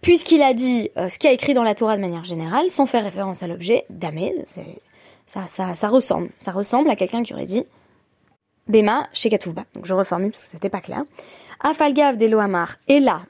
puisqu'il 0.00 0.40
a 0.40 0.54
dit 0.54 0.90
euh, 0.96 1.10
ce 1.10 1.18
qui 1.18 1.28
a 1.28 1.32
écrit 1.32 1.52
dans 1.52 1.62
la 1.62 1.74
Torah 1.74 1.96
de 1.96 2.00
manière 2.00 2.24
générale, 2.24 2.70
sans 2.70 2.86
faire 2.86 3.04
référence 3.04 3.42
à 3.42 3.46
l'objet, 3.46 3.84
damé, 3.90 4.32
ça, 5.26 5.46
ça, 5.48 5.74
ça 5.74 5.88
ressemble, 5.88 6.30
ça 6.40 6.50
ressemble 6.50 6.88
à 6.88 6.96
quelqu'un 6.96 7.22
qui 7.22 7.34
aurait 7.34 7.44
dit 7.44 7.66
Bema 8.68 9.08
chez 9.12 9.28
Donc 9.28 9.84
je 9.84 9.94
reformule 9.94 10.32
parce 10.32 10.44
que 10.44 10.50
c'était 10.50 10.70
pas 10.70 10.80
clair. 10.80 11.04
Afalgav 11.60 12.16
d'Elohamar 12.16 12.74
est 12.88 13.00
là, 13.00 13.22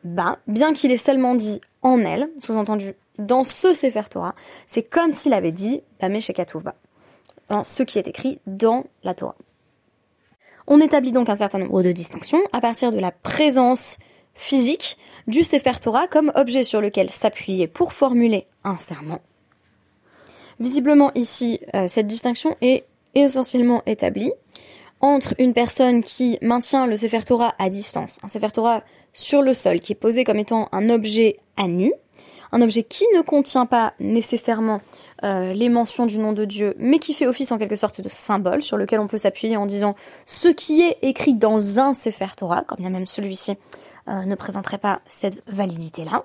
bien 0.47 0.73
qu'il 0.73 0.90
ait 0.90 0.97
seulement 0.97 1.35
dit 1.35 1.61
en 1.83 2.00
elle, 2.00 2.28
sous-entendu 2.40 2.95
dans 3.19 3.45
ce 3.45 3.75
Sefer 3.75 4.02
Torah, 4.11 4.35
c'est 4.66 4.83
comme 4.83 5.12
s'il 5.12 5.33
avait 5.33 5.52
dit 5.52 5.83
Bame 6.00 6.21
chez 6.21 6.35
dans 7.49 7.64
ce 7.64 7.83
qui 7.83 7.99
est 7.99 8.09
écrit 8.09 8.40
dans 8.47 8.85
la 9.05 9.14
Torah. 9.14 9.37
On 10.66 10.81
établit 10.81 11.12
donc 11.12 11.28
un 11.28 11.37
certain 11.37 11.59
nombre 11.59 11.83
de 11.83 11.93
distinctions 11.93 12.40
à 12.52 12.61
partir 12.61 12.90
de 12.90 12.99
la 12.99 13.12
présence 13.12 13.99
physique 14.35 14.99
du 15.26 15.45
Sefer 15.45 15.78
Torah 15.81 16.09
comme 16.09 16.33
objet 16.35 16.64
sur 16.64 16.81
lequel 16.81 17.09
s'appuyer 17.11 17.69
pour 17.69 17.93
formuler 17.93 18.47
un 18.64 18.76
serment. 18.76 19.21
Visiblement 20.59 21.12
ici, 21.14 21.61
euh, 21.75 21.87
cette 21.88 22.07
distinction 22.07 22.57
est 22.61 22.85
essentiellement 23.14 23.83
établie 23.87 24.33
entre 25.00 25.35
une 25.38 25.53
personne 25.53 26.03
qui 26.03 26.38
maintient 26.43 26.87
le 26.87 26.97
Sefer 26.97 27.23
Torah 27.23 27.55
à 27.59 27.69
distance, 27.69 28.19
un 28.23 28.29
Sefer 28.29 28.50
Torah 28.53 28.83
sur 29.12 29.43
le 29.43 29.55
sol, 29.55 29.81
qui 29.81 29.93
est 29.93 29.97
posé 29.97 30.25
comme 30.25 30.38
étant 30.38 30.69
un 30.73 30.91
objet 30.91 31.38
à 31.57 31.69
nu, 31.69 31.93
un 32.53 32.62
objet 32.62 32.83
qui 32.83 33.05
ne 33.15 33.23
contient 33.23 33.67
pas 33.67 33.95
nécessairement 33.99 34.81
euh, 35.25 35.53
les 35.53 35.69
mentions 35.69 36.07
du 36.07 36.19
nom 36.19 36.33
de 36.33 36.45
Dieu, 36.45 36.75
mais 36.79 36.99
qui 36.99 37.15
fait 37.15 37.26
office 37.26 37.53
en 37.53 37.59
quelque 37.59 37.76
sorte 37.76 38.00
de 38.00 38.09
symbole 38.09 38.62
sur 38.62 38.76
lequel 38.76 39.00
on 39.00 39.07
peut 39.07 39.19
s'appuyer 39.19 39.57
en 39.57 39.67
disant 39.67 39.95
ce 40.26 40.49
qui 40.49 40.83
est 40.83 40.99
écrit 41.03 41.35
dans 41.35 41.81
un 41.81 41.95
Sefer 41.95 42.35
Torah, 42.37 42.62
quand 42.67 42.76
bien 42.79 42.91
même 42.91 43.07
celui-ci 43.07 43.57
euh, 44.09 44.25
ne 44.25 44.35
présenterait 44.35 44.79
pas 44.79 45.00
cette 45.07 45.43
validité-là. 45.49 46.25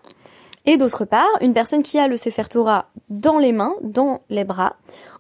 Et 0.65 0.77
d'autre 0.77 1.05
part, 1.05 1.29
une 1.41 1.53
personne 1.53 1.81
qui 1.81 1.97
a 1.97 2.07
le 2.07 2.17
Sefer 2.17 2.43
Torah 2.43 2.89
dans 3.09 3.39
les 3.39 3.51
mains, 3.51 3.73
dans 3.81 4.19
les 4.29 4.43
bras, 4.43 4.75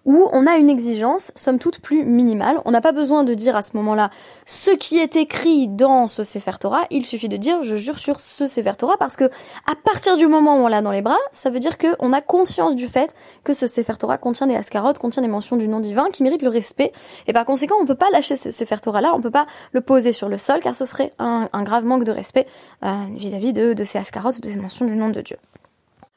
où 0.05 0.29
on 0.33 0.47
a 0.47 0.57
une 0.57 0.69
exigence, 0.69 1.31
somme 1.35 1.59
toute, 1.59 1.79
plus 1.79 2.03
minimale. 2.03 2.59
On 2.65 2.71
n'a 2.71 2.81
pas 2.81 2.91
besoin 2.91 3.23
de 3.23 3.33
dire 3.33 3.55
à 3.55 3.61
ce 3.61 3.77
moment-là 3.77 4.09
ce 4.45 4.71
qui 4.71 4.97
est 4.97 5.15
écrit 5.15 5.67
dans 5.67 6.07
ce 6.07 6.23
Sefer 6.23 6.57
Torah. 6.59 6.81
Il 6.89 7.05
suffit 7.05 7.29
de 7.29 7.37
dire 7.37 7.61
je 7.61 7.75
jure 7.75 7.99
sur 7.99 8.19
ce 8.19 8.47
Sefer 8.47 8.73
Torah 8.77 8.97
parce 8.97 9.15
que 9.15 9.25
à 9.25 9.75
partir 9.83 10.17
du 10.17 10.27
moment 10.27 10.55
où 10.57 10.65
on 10.65 10.67
l'a 10.67 10.81
dans 10.81 10.91
les 10.91 11.01
bras, 11.01 11.19
ça 11.31 11.49
veut 11.49 11.59
dire 11.59 11.77
qu'on 11.77 12.13
a 12.13 12.21
conscience 12.21 12.75
du 12.75 12.87
fait 12.87 13.13
que 13.43 13.53
ce 13.53 13.67
Sefer 13.67 13.93
Torah 13.99 14.17
contient 14.17 14.47
des 14.47 14.55
ascarotes, 14.55 14.97
contient 14.97 15.21
des 15.21 15.29
mentions 15.29 15.55
du 15.55 15.67
nom 15.67 15.79
divin 15.79 16.09
qui 16.11 16.23
méritent 16.23 16.43
le 16.43 16.49
respect. 16.49 16.91
Et 17.27 17.33
par 17.33 17.45
conséquent, 17.45 17.75
on 17.79 17.85
peut 17.85 17.95
pas 17.95 18.09
lâcher 18.11 18.35
ce 18.35 18.49
Sefer 18.49 18.77
Torah 18.77 19.01
là, 19.01 19.13
on 19.15 19.21
peut 19.21 19.31
pas 19.31 19.45
le 19.71 19.81
poser 19.81 20.13
sur 20.13 20.29
le 20.29 20.37
sol 20.37 20.59
car 20.61 20.75
ce 20.75 20.85
serait 20.85 21.11
un, 21.19 21.47
grave 21.63 21.85
manque 21.85 22.05
de 22.05 22.11
respect 22.11 22.47
euh, 22.83 22.91
vis-à-vis 23.15 23.53
de, 23.53 23.73
de 23.73 23.83
ces 23.83 23.99
ascarotes, 23.99 24.41
de 24.41 24.49
ces 24.49 24.55
mentions 24.55 24.85
du 24.85 24.95
nom 24.95 25.09
de 25.09 25.21
Dieu. 25.21 25.37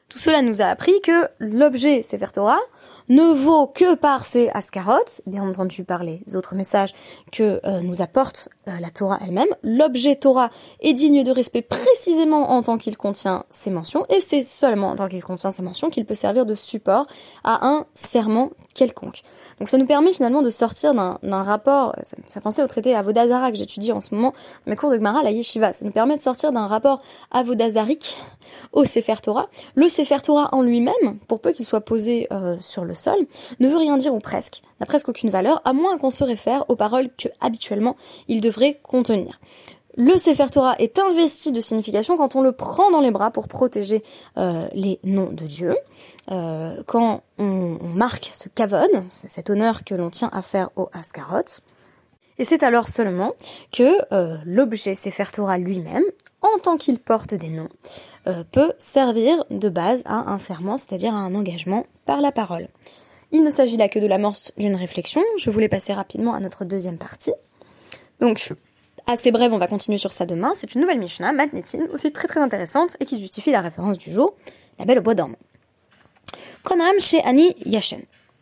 Tout 0.09 0.19
cela 0.19 0.41
nous 0.41 0.61
a 0.61 0.65
appris 0.65 0.93
que 1.01 1.27
l'objet 1.39 2.03
Sefer 2.03 2.27
Torah 2.33 2.59
ne 3.09 3.33
vaut 3.33 3.67
que 3.67 3.95
par 3.95 4.25
ses 4.25 4.49
ascarotes, 4.49 5.21
bien 5.25 5.47
entendu 5.47 5.83
par 5.83 6.03
les 6.03 6.23
autres 6.35 6.55
messages 6.55 6.93
que 7.31 7.59
euh, 7.65 7.81
nous 7.81 8.01
apporte 8.01 8.49
euh, 8.67 8.79
la 8.79 8.89
Torah 8.89 9.19
elle-même. 9.25 9.47
L'objet 9.63 10.15
Torah 10.15 10.49
est 10.81 10.93
digne 10.93 11.23
de 11.23 11.31
respect 11.31 11.61
précisément 11.61 12.51
en 12.51 12.61
tant 12.61 12.77
qu'il 12.77 12.97
contient 12.97 13.45
ces 13.49 13.69
mentions, 13.69 14.05
et 14.09 14.19
c'est 14.19 14.41
seulement 14.41 14.89
en 14.89 14.95
tant 14.95 15.07
qu'il 15.07 15.23
contient 15.23 15.51
ces 15.51 15.63
mentions 15.63 15.89
qu'il 15.89 16.05
peut 16.05 16.15
servir 16.15 16.45
de 16.45 16.55
support 16.55 17.07
à 17.43 17.67
un 17.67 17.85
serment 17.95 18.51
quelconque. 18.75 19.21
Donc 19.59 19.69
ça 19.69 19.79
nous 19.79 19.87
permet 19.87 20.13
finalement 20.13 20.43
de 20.43 20.51
sortir 20.51 20.93
d'un 20.93 21.43
rapport, 21.43 21.95
euh, 21.97 22.01
ça 22.03 22.15
me 22.17 22.31
fait 22.31 22.41
penser 22.41 22.61
au 22.61 22.67
traité 22.67 22.93
Avodazara 22.93 23.51
que 23.51 23.57
j'étudie 23.57 23.91
en 23.91 24.01
ce 24.01 24.13
moment 24.13 24.33
dans 24.65 24.69
mes 24.69 24.75
cours 24.75 24.91
de 24.91 24.97
Gemara, 24.97 25.23
la 25.23 25.31
Yeshiva, 25.31 25.73
ça 25.73 25.83
nous 25.83 25.91
permet 25.91 26.15
de 26.15 26.21
sortir 26.21 26.51
d'un 26.51 26.67
rapport 26.67 27.01
avodazarique 27.31 28.17
au 28.73 28.85
Sefer 28.85 29.15
Torah. 29.23 29.47
Le 29.73 29.89
Sefer 29.89 30.17
Torah 30.21 30.49
en 30.51 30.61
lui-même, 30.61 31.17
pour 31.27 31.39
peu 31.39 31.51
qu'il 31.51 31.65
soit 31.65 31.81
posé 31.81 32.27
sur 32.61 32.85
le 32.85 32.93
sol, 32.93 33.17
ne 33.59 33.67
veut 33.67 33.77
rien 33.77 33.97
dire 33.97 34.13
ou 34.13 34.19
presque, 34.19 34.61
n'a 34.79 34.85
presque 34.85 35.09
aucune 35.09 35.29
valeur, 35.29 35.61
à 35.65 35.73
moins 35.73 35.97
qu'on 35.97 36.11
se 36.11 36.23
réfère 36.23 36.69
aux 36.69 36.75
paroles 36.75 37.09
que 37.17 37.29
habituellement 37.39 37.95
il 38.27 38.41
devrait 38.41 38.79
contenir. 38.83 39.39
Le 39.97 40.17
Sefer 40.17 40.47
Torah 40.51 40.75
est 40.77 40.99
investi 40.99 41.53
de 41.53 41.61
signification 41.61 42.17
quand 42.17 42.35
on 42.35 42.41
le 42.41 42.51
prend 42.51 42.91
dans 42.91 42.99
les 42.99 43.11
bras 43.11 43.31
pour 43.31 43.47
protéger 43.47 44.03
euh, 44.37 44.67
les 44.73 44.99
noms 45.03 45.31
de 45.31 45.45
Dieu. 45.45 45.75
Euh, 46.31 46.83
quand 46.85 47.23
on, 47.37 47.77
marque 47.81 48.29
ce 48.33 48.49
kavod, 48.49 48.89
c'est 49.09 49.29
cet 49.29 49.49
honneur 49.49 49.85
que 49.85 49.95
l'on 49.95 50.09
tient 50.09 50.29
à 50.33 50.41
faire 50.41 50.69
au 50.75 50.89
Askarot. 50.91 51.61
Et 52.37 52.43
c'est 52.43 52.63
alors 52.63 52.89
seulement 52.89 53.31
que 53.71 53.95
euh, 54.13 54.35
l'objet 54.45 54.95
Sefer 54.95 55.31
Torah 55.31 55.57
lui-même, 55.57 56.03
en 56.41 56.59
tant 56.61 56.75
qu'il 56.75 56.99
porte 56.99 57.33
des 57.33 57.49
noms, 57.49 57.69
peut 58.51 58.73
servir 58.77 59.45
de 59.49 59.69
base 59.69 60.01
à 60.05 60.31
un 60.31 60.39
serment, 60.39 60.77
c'est-à-dire 60.77 61.13
à 61.13 61.19
un 61.19 61.35
engagement 61.35 61.85
par 62.05 62.21
la 62.21 62.31
parole. 62.31 62.67
Il 63.31 63.43
ne 63.43 63.49
s'agit 63.49 63.77
là 63.77 63.87
que 63.87 63.99
de 63.99 64.07
l'amorce 64.07 64.51
d'une 64.57 64.75
réflexion. 64.75 65.21
Je 65.37 65.49
voulais 65.49 65.69
passer 65.69 65.93
rapidement 65.93 66.33
à 66.33 66.39
notre 66.39 66.65
deuxième 66.65 66.97
partie. 66.97 67.33
Donc, 68.19 68.53
assez 69.07 69.31
brève, 69.31 69.53
on 69.53 69.57
va 69.57 69.67
continuer 69.67 69.97
sur 69.97 70.13
ça 70.13 70.25
demain. 70.25 70.53
C'est 70.55 70.75
une 70.75 70.81
nouvelle 70.81 70.99
Mishnah, 70.99 71.31
Matnetin, 71.31 71.85
aussi 71.93 72.11
très 72.11 72.27
très 72.27 72.39
intéressante 72.39 72.97
et 72.99 73.05
qui 73.05 73.19
justifie 73.19 73.51
la 73.51 73.61
référence 73.61 73.97
du 73.97 74.11
jour, 74.11 74.35
la 74.79 74.85
belle 74.85 74.99
au 74.99 75.01
bois 75.01 75.15
d'orme. 75.15 75.35
Konam 76.63 76.99
chez 76.99 77.21
Annie 77.23 77.55
Yashen. 77.65 78.01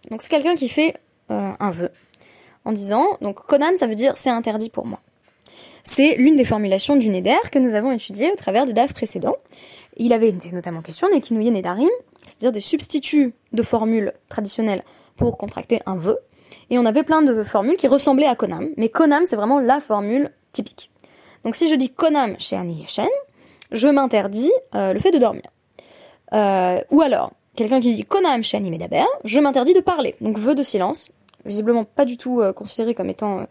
Donc 0.10 0.22
c'est 0.22 0.29
quelqu'un 0.29 0.55
qui 0.55 0.70
fait 0.70 0.96
euh, 1.32 1.51
un 1.60 1.72
vœu 1.72 1.91
en 2.65 2.72
disant, 2.72 3.05
donc 3.22 3.46
Konam 3.46 3.75
ça 3.75 3.88
veut 3.88 3.96
dire 3.96 4.15
c'est 4.17 4.29
interdit 4.29 4.70
pour 4.70 4.86
moi. 4.86 5.00
C'est 5.84 6.15
l'une 6.15 6.36
des 6.36 6.46
formulations 6.46 6.96
du 6.96 7.10
Neder 7.10 7.36
que 7.51 7.60
nous 7.60 7.75
avons 7.75 7.91
étudié 7.91 8.32
au 8.32 8.36
travers 8.36 8.65
des 8.65 8.72
DAF 8.72 8.93
précédents. 8.93 9.36
Il 9.98 10.13
avait 10.13 10.29
été 10.29 10.51
notamment 10.51 10.82
question 10.82 11.10
Nekinouye 11.13 11.51
Nedarim, 11.51 11.89
c'est-à-dire 12.25 12.53
des 12.53 12.62
substituts 12.62 13.34
de 13.51 13.63
formules 13.63 14.13
traditionnelles 14.29 14.84
pour 15.17 15.38
contracter 15.38 15.82
un 15.86 15.98
vœu. 15.98 16.17
Et 16.70 16.79
on 16.79 16.86
avait 16.86 17.03
plein 17.03 17.22
de 17.22 17.43
formules 17.43 17.75
qui 17.75 17.88
ressemblaient 17.88 18.27
à 18.27 18.36
Konam, 18.36 18.70
mais 18.77 18.88
Konam 18.88 19.25
c'est 19.25 19.36
vraiment 19.36 19.60
la 19.60 19.82
formule 19.82 20.32
typique. 20.54 20.90
Donc 21.44 21.56
si 21.56 21.68
je 21.68 21.76
dis 21.76 21.90
Konam 21.90 22.36
chez 22.40 22.56
Yeshen, 22.56 23.10
je 23.72 23.88
m'interdis 23.88 24.52
euh, 24.76 24.94
le 24.94 25.00
fait 25.00 25.12
de 25.12 25.18
dormir. 25.18 25.44
Euh, 26.34 26.80
ou 26.92 27.02
alors, 27.02 27.32
quelqu'un 27.56 27.82
qui 27.82 27.94
dit 27.94 28.06
Konam 28.06 28.44
chez 28.44 28.60
Medaber, 28.60 29.06
je 29.26 29.40
m'interdis 29.40 29.74
de 29.74 29.82
parler. 29.82 30.16
Donc 30.22 30.38
vœu 30.38 30.56
de 30.56 30.64
silence, 30.64 31.10
visiblement 31.44 31.84
pas 31.84 32.06
du 32.06 32.18
tout 32.18 32.40
euh, 32.40 32.54
considéré 32.54 32.94
comme 32.94 33.10
étant 33.10 33.46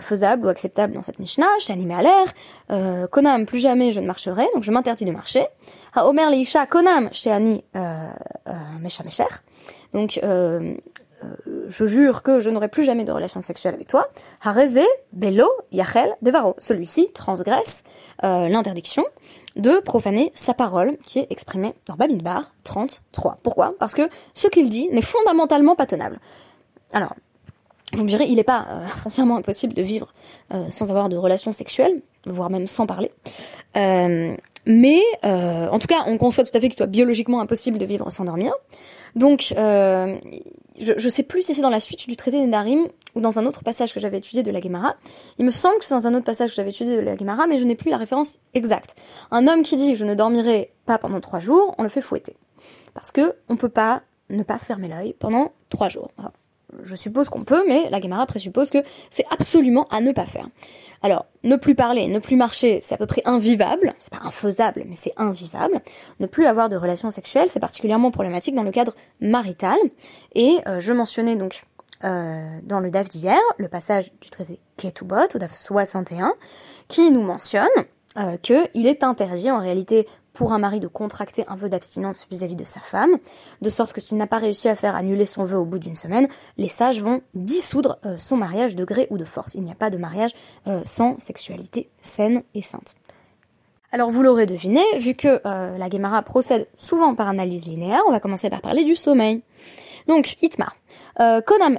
faisable 0.00 0.44
ou 0.44 0.50
acceptable 0.50 0.92
dans 0.92 1.02
cette 1.02 1.18
Mishnah. 1.18 1.46
Animé 1.70 1.94
à 1.94 2.02
l'air. 2.02 3.08
Konam, 3.08 3.46
plus 3.46 3.58
jamais 3.58 3.90
je 3.90 4.00
ne 4.00 4.06
marcherai, 4.06 4.44
donc 4.52 4.62
je 4.62 4.70
m'interdis 4.70 5.06
de 5.06 5.12
marcher. 5.12 5.46
Ha 5.94 6.06
Omer 6.06 6.28
Leisha 6.28 6.66
Konam, 6.66 7.08
chez 7.10 7.30
Ani 7.30 7.64
Mesha. 8.82 9.24
Donc, 9.94 10.20
je 11.68 11.86
jure 11.86 12.22
que 12.22 12.40
je 12.40 12.50
n'aurai 12.50 12.68
plus 12.68 12.84
jamais 12.84 13.04
de 13.04 13.12
relation 13.12 13.40
sexuelle 13.40 13.74
avec 13.74 13.88
toi. 13.88 14.08
Hareze, 14.42 14.80
Bello, 15.12 15.48
Yachel, 15.72 16.14
Devaro. 16.22 16.54
Celui-ci 16.58 17.12
transgresse 17.12 17.84
l'interdiction 18.22 19.04
de 19.56 19.80
profaner 19.80 20.32
sa 20.34 20.54
parole 20.54 20.96
qui 21.04 21.18
est 21.18 21.26
exprimée 21.30 21.74
dans 21.86 21.94
Babinbar 21.94 22.52
33. 22.64 23.38
Pourquoi? 23.42 23.74
Parce 23.78 23.94
que 23.94 24.08
ce 24.34 24.48
qu'il 24.48 24.68
dit 24.68 24.88
n'est 24.90 25.02
fondamentalement 25.02 25.76
pas 25.76 25.86
tenable. 25.86 26.18
Alors, 26.92 27.14
vous 27.92 28.02
me 28.02 28.08
direz, 28.08 28.24
il 28.24 28.36
n'est 28.36 28.44
pas 28.44 28.66
euh, 28.70 28.86
foncièrement 28.86 29.36
impossible 29.36 29.72
de 29.74 29.82
vivre 29.82 30.12
euh, 30.52 30.66
sans 30.70 30.90
avoir 30.90 31.08
de 31.08 31.16
relations 31.16 31.52
sexuelles, 31.52 32.02
voire 32.26 32.50
même 32.50 32.66
sans 32.66 32.86
parler. 32.86 33.10
Euh, 33.76 34.36
mais 34.66 35.00
en 35.22 35.78
tout 35.78 35.86
cas, 35.86 36.04
on 36.06 36.18
conçoit 36.18 36.44
tout 36.44 36.54
à 36.54 36.60
fait 36.60 36.68
qu'il 36.68 36.76
soit 36.76 36.86
biologiquement 36.86 37.40
impossible 37.40 37.78
de 37.78 37.86
vivre 37.86 38.10
sans 38.10 38.24
dormir. 38.24 38.52
Donc, 39.16 39.52
je 39.56 40.92
ne 40.92 41.10
sais 41.10 41.22
plus 41.22 41.42
si 41.42 41.54
c'est 41.54 41.62
dans 41.62 41.70
la 41.70 41.80
suite 41.80 42.08
du 42.08 42.16
traité 42.16 42.40
Nedarim 42.40 42.86
ou 43.14 43.20
dans 43.20 43.38
un 43.38 43.46
autre 43.46 43.64
passage 43.64 43.92
que 43.92 44.00
j'avais 44.00 44.18
étudié 44.18 44.42
de 44.42 44.50
la 44.50 44.60
Gemara. 44.60 44.94
Il 45.38 45.44
me 45.44 45.50
semble 45.50 45.78
que 45.78 45.84
c'est 45.84 45.94
dans 45.94 46.06
un 46.06 46.14
autre 46.14 46.24
passage 46.24 46.50
que 46.50 46.56
j'avais 46.56 46.70
étudié 46.70 46.96
de 46.96 47.02
la 47.02 47.16
Gemara, 47.16 47.46
mais 47.46 47.58
je 47.58 47.64
n'ai 47.64 47.74
plus 47.74 47.90
la 47.90 47.96
référence 47.96 48.38
exacte. 48.54 48.94
Un 49.30 49.48
homme 49.48 49.62
qui 49.62 49.76
dit 49.76 49.94
je 49.94 50.04
ne 50.04 50.14
dormirai 50.14 50.72
pas 50.86 50.98
pendant 50.98 51.20
trois 51.20 51.40
jours, 51.40 51.74
on 51.78 51.82
le 51.82 51.88
fait 51.88 52.00
fouetter. 52.00 52.36
Parce 52.94 53.10
que 53.10 53.34
on 53.48 53.56
peut 53.56 53.68
pas 53.68 54.02
ne 54.30 54.42
pas 54.42 54.58
fermer 54.58 54.88
l'œil 54.88 55.14
pendant 55.18 55.52
trois 55.70 55.88
jours 55.88 56.10
je 56.82 56.94
suppose 56.94 57.28
qu'on 57.28 57.44
peut, 57.44 57.64
mais 57.66 57.88
la 57.90 58.00
Gemara 58.00 58.26
présuppose 58.26 58.70
que 58.70 58.78
c'est 59.10 59.24
absolument 59.30 59.84
à 59.90 60.00
ne 60.00 60.12
pas 60.12 60.26
faire. 60.26 60.48
Alors, 61.02 61.26
ne 61.44 61.56
plus 61.56 61.74
parler, 61.74 62.08
ne 62.08 62.18
plus 62.18 62.36
marcher, 62.36 62.80
c'est 62.80 62.94
à 62.94 62.98
peu 62.98 63.06
près 63.06 63.22
invivable, 63.24 63.94
c'est 63.98 64.12
pas 64.12 64.20
infaisable, 64.22 64.84
mais 64.86 64.96
c'est 64.96 65.12
invivable. 65.16 65.80
Ne 66.20 66.26
plus 66.26 66.46
avoir 66.46 66.68
de 66.68 66.76
relations 66.76 67.10
sexuelles, 67.10 67.48
c'est 67.48 67.60
particulièrement 67.60 68.10
problématique 68.10 68.54
dans 68.54 68.62
le 68.62 68.70
cadre 68.70 68.94
marital. 69.20 69.78
Et 70.34 70.58
euh, 70.66 70.80
je 70.80 70.92
mentionnais 70.92 71.36
donc 71.36 71.64
euh, 72.04 72.58
dans 72.64 72.80
le 72.80 72.90
DAF 72.90 73.08
d'hier, 73.08 73.38
le 73.58 73.68
passage 73.68 74.12
du 74.20 74.30
traité 74.30 74.60
Ketubot, 74.76 75.16
au 75.34 75.38
DAF 75.38 75.54
61, 75.54 76.34
qui 76.88 77.10
nous 77.10 77.22
mentionne 77.22 77.66
euh, 78.16 78.36
qu'il 78.38 78.86
est 78.86 79.04
interdit 79.04 79.50
en 79.50 79.60
réalité 79.60 80.06
pour 80.32 80.52
un 80.52 80.58
mari 80.58 80.80
de 80.80 80.88
contracter 80.88 81.44
un 81.48 81.56
vœu 81.56 81.68
d'abstinence 81.68 82.26
vis-à-vis 82.30 82.56
de 82.56 82.64
sa 82.64 82.80
femme, 82.80 83.18
de 83.60 83.70
sorte 83.70 83.92
que 83.92 84.00
s'il 84.00 84.18
n'a 84.18 84.26
pas 84.26 84.38
réussi 84.38 84.68
à 84.68 84.76
faire 84.76 84.94
annuler 84.94 85.26
son 85.26 85.44
vœu 85.44 85.58
au 85.58 85.64
bout 85.64 85.78
d'une 85.78 85.96
semaine, 85.96 86.28
les 86.56 86.68
sages 86.68 87.02
vont 87.02 87.22
dissoudre 87.34 87.98
euh, 88.06 88.16
son 88.18 88.36
mariage 88.36 88.76
de 88.76 88.84
gré 88.84 89.06
ou 89.10 89.18
de 89.18 89.24
force. 89.24 89.54
Il 89.54 89.62
n'y 89.62 89.72
a 89.72 89.74
pas 89.74 89.90
de 89.90 89.98
mariage 89.98 90.30
euh, 90.66 90.82
sans 90.84 91.18
sexualité 91.18 91.88
saine 92.02 92.42
et 92.54 92.62
sainte. 92.62 92.96
Alors 93.90 94.10
vous 94.10 94.22
l'aurez 94.22 94.46
deviné, 94.46 94.82
vu 94.98 95.14
que 95.14 95.40
euh, 95.44 95.78
la 95.78 95.88
Gemara 95.88 96.22
procède 96.22 96.68
souvent 96.76 97.14
par 97.14 97.28
analyse 97.28 97.66
linéaire, 97.66 98.02
on 98.06 98.12
va 98.12 98.20
commencer 98.20 98.50
par 98.50 98.60
parler 98.60 98.84
du 98.84 98.94
sommeil. 98.94 99.42
Donc, 100.06 100.36
Itmar. 100.42 100.74
Konam 101.44 101.76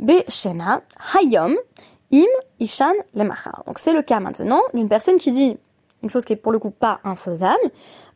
Be 0.00 0.24
Shena, 0.28 0.82
Hayom, 1.14 1.56
Im, 2.12 2.26
Ishan. 2.60 2.92
Donc 3.14 3.78
c'est 3.78 3.92
le 3.92 4.02
cas 4.02 4.20
maintenant 4.20 4.60
d'une 4.74 4.88
personne 4.88 5.16
qui 5.16 5.32
dit 5.32 5.56
une 6.02 6.10
chose 6.10 6.24
qui 6.24 6.32
est 6.32 6.36
pour 6.36 6.52
le 6.52 6.58
coup 6.58 6.70
pas 6.70 7.00
infaisable, 7.04 7.70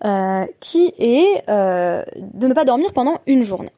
euh, 0.04 0.44
qui 0.60 0.92
est 0.98 1.44
euh, 1.48 2.02
de 2.16 2.46
ne 2.46 2.54
pas 2.54 2.64
dormir 2.64 2.92
pendant 2.92 3.18
une 3.26 3.42
journée. 3.42 3.72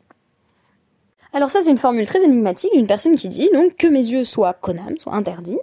Alors 1.32 1.50
ça 1.50 1.60
c'est 1.60 1.70
une 1.70 1.78
formule 1.78 2.06
très 2.06 2.24
énigmatique 2.24 2.72
d'une 2.72 2.86
personne 2.86 3.16
qui 3.16 3.28
dit 3.28 3.50
donc 3.52 3.76
que 3.76 3.86
mes 3.86 4.04
yeux 4.04 4.24
soient 4.24 4.54
konam, 4.54 4.96
soient 4.98 5.14
interdits, 5.14 5.60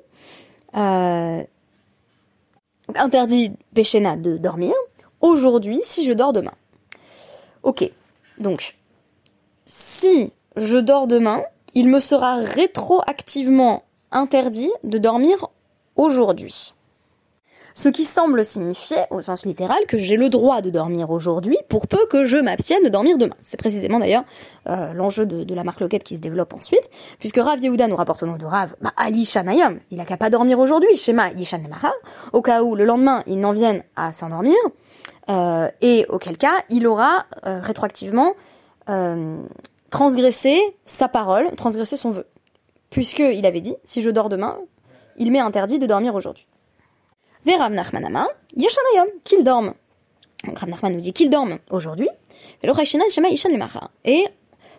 euh, 0.78 1.44
interdit 2.96 3.54
péchéna 3.74 4.16
de 4.16 4.38
dormir, 4.38 4.74
aujourd'hui 5.22 5.80
si 5.84 6.06
je 6.06 6.14
dors 6.14 6.34
demain. 6.34 6.54
Ok, 7.64 7.90
donc 8.38 8.76
si 9.66 10.32
je 10.56 10.78
dors 10.78 11.08
demain, 11.08 11.44
il 11.74 11.90
me 11.90 12.00
sera 12.00 12.36
rétroactivement 12.36 13.84
interdit 14.12 14.72
de 14.84 15.00
dormir 15.00 15.48
aujourd'hui. 15.96 16.74
Ce 17.76 17.90
qui 17.90 18.06
semble 18.06 18.46
signifier, 18.46 18.98
au 19.10 19.22
sens 19.22 19.46
littéral, 19.46 19.78
que 19.86 19.98
j'ai 19.98 20.16
le 20.16 20.30
droit 20.30 20.62
de 20.62 20.70
dormir 20.70 21.12
aujourd'hui 21.12 21.58
pour 21.68 21.88
peu 21.88 22.08
que 22.10 22.24
je 22.24 22.38
m'abstienne 22.38 22.82
de 22.84 22.90
dormir 22.90 23.18
demain. 23.18 23.36
C'est 23.44 23.60
précisément 23.60 24.00
d'ailleurs 24.00 24.24
euh, 24.68 24.94
l'enjeu 24.94 25.26
de, 25.26 25.54
la 25.54 25.66
marque 25.66 25.82
Loquette 25.82 26.06
qui 26.06 26.16
se 26.16 26.22
développe 26.22 26.54
ensuite, 26.54 26.90
puisque 27.20 27.38
Rav 27.38 27.60
Yehuda 27.60 27.88
nous 27.88 27.98
rapporte 27.98 28.24
au 28.24 28.28
nom 28.28 28.38
de 28.38 28.46
Rav, 28.46 28.76
bah, 28.82 28.94
Ali 28.96 29.26
Shanayam, 29.26 29.80
il 29.92 30.00
a 30.00 30.06
qu'à 30.06 30.16
pas 30.16 30.30
dormir 30.30 30.58
aujourd'hui, 30.58 30.96
schéma 30.96 31.32
Yishan 31.32 31.60
au 32.32 32.42
cas 32.42 32.64
où 32.64 32.76
le 32.76 32.86
lendemain 32.86 33.24
il 33.28 33.42
n'en 33.42 33.52
vienne 33.52 33.84
à 33.98 34.14
s'endormir, 34.14 34.56
euh, 35.28 35.70
et 35.82 36.06
auquel 36.08 36.38
cas 36.38 36.56
il 36.70 36.88
aura 36.88 37.26
euh, 37.46 37.60
rétroactivement 37.62 38.34
transgressé 39.90 40.62
sa 40.86 41.08
parole, 41.08 41.50
transgressé 41.56 41.98
son 41.98 42.12
vœu. 42.12 42.28
Puisqu'il 42.92 43.46
avait 43.48 43.62
dit, 43.62 43.76
si 43.84 44.04
je 44.04 44.12
dors 44.12 44.30
demain, 44.30 44.60
il 45.18 45.32
m'est 45.32 45.40
interdit 45.40 45.80
de 45.80 45.88
dormir 45.88 46.14
aujourd'hui. 46.14 46.46
Verav 47.46 47.72
Nachmanama, 47.72 48.28
Yashanayom, 48.58 49.12
qu'il 49.24 49.44
dorme. 49.44 49.74
Donc 50.46 50.58
Rav 50.58 50.70
Nachman 50.70 50.94
nous 50.94 51.00
dit 51.00 51.14
qu'il 51.14 51.30
dorme 51.30 51.60
aujourd'hui. 51.70 52.10
Et 52.64 54.28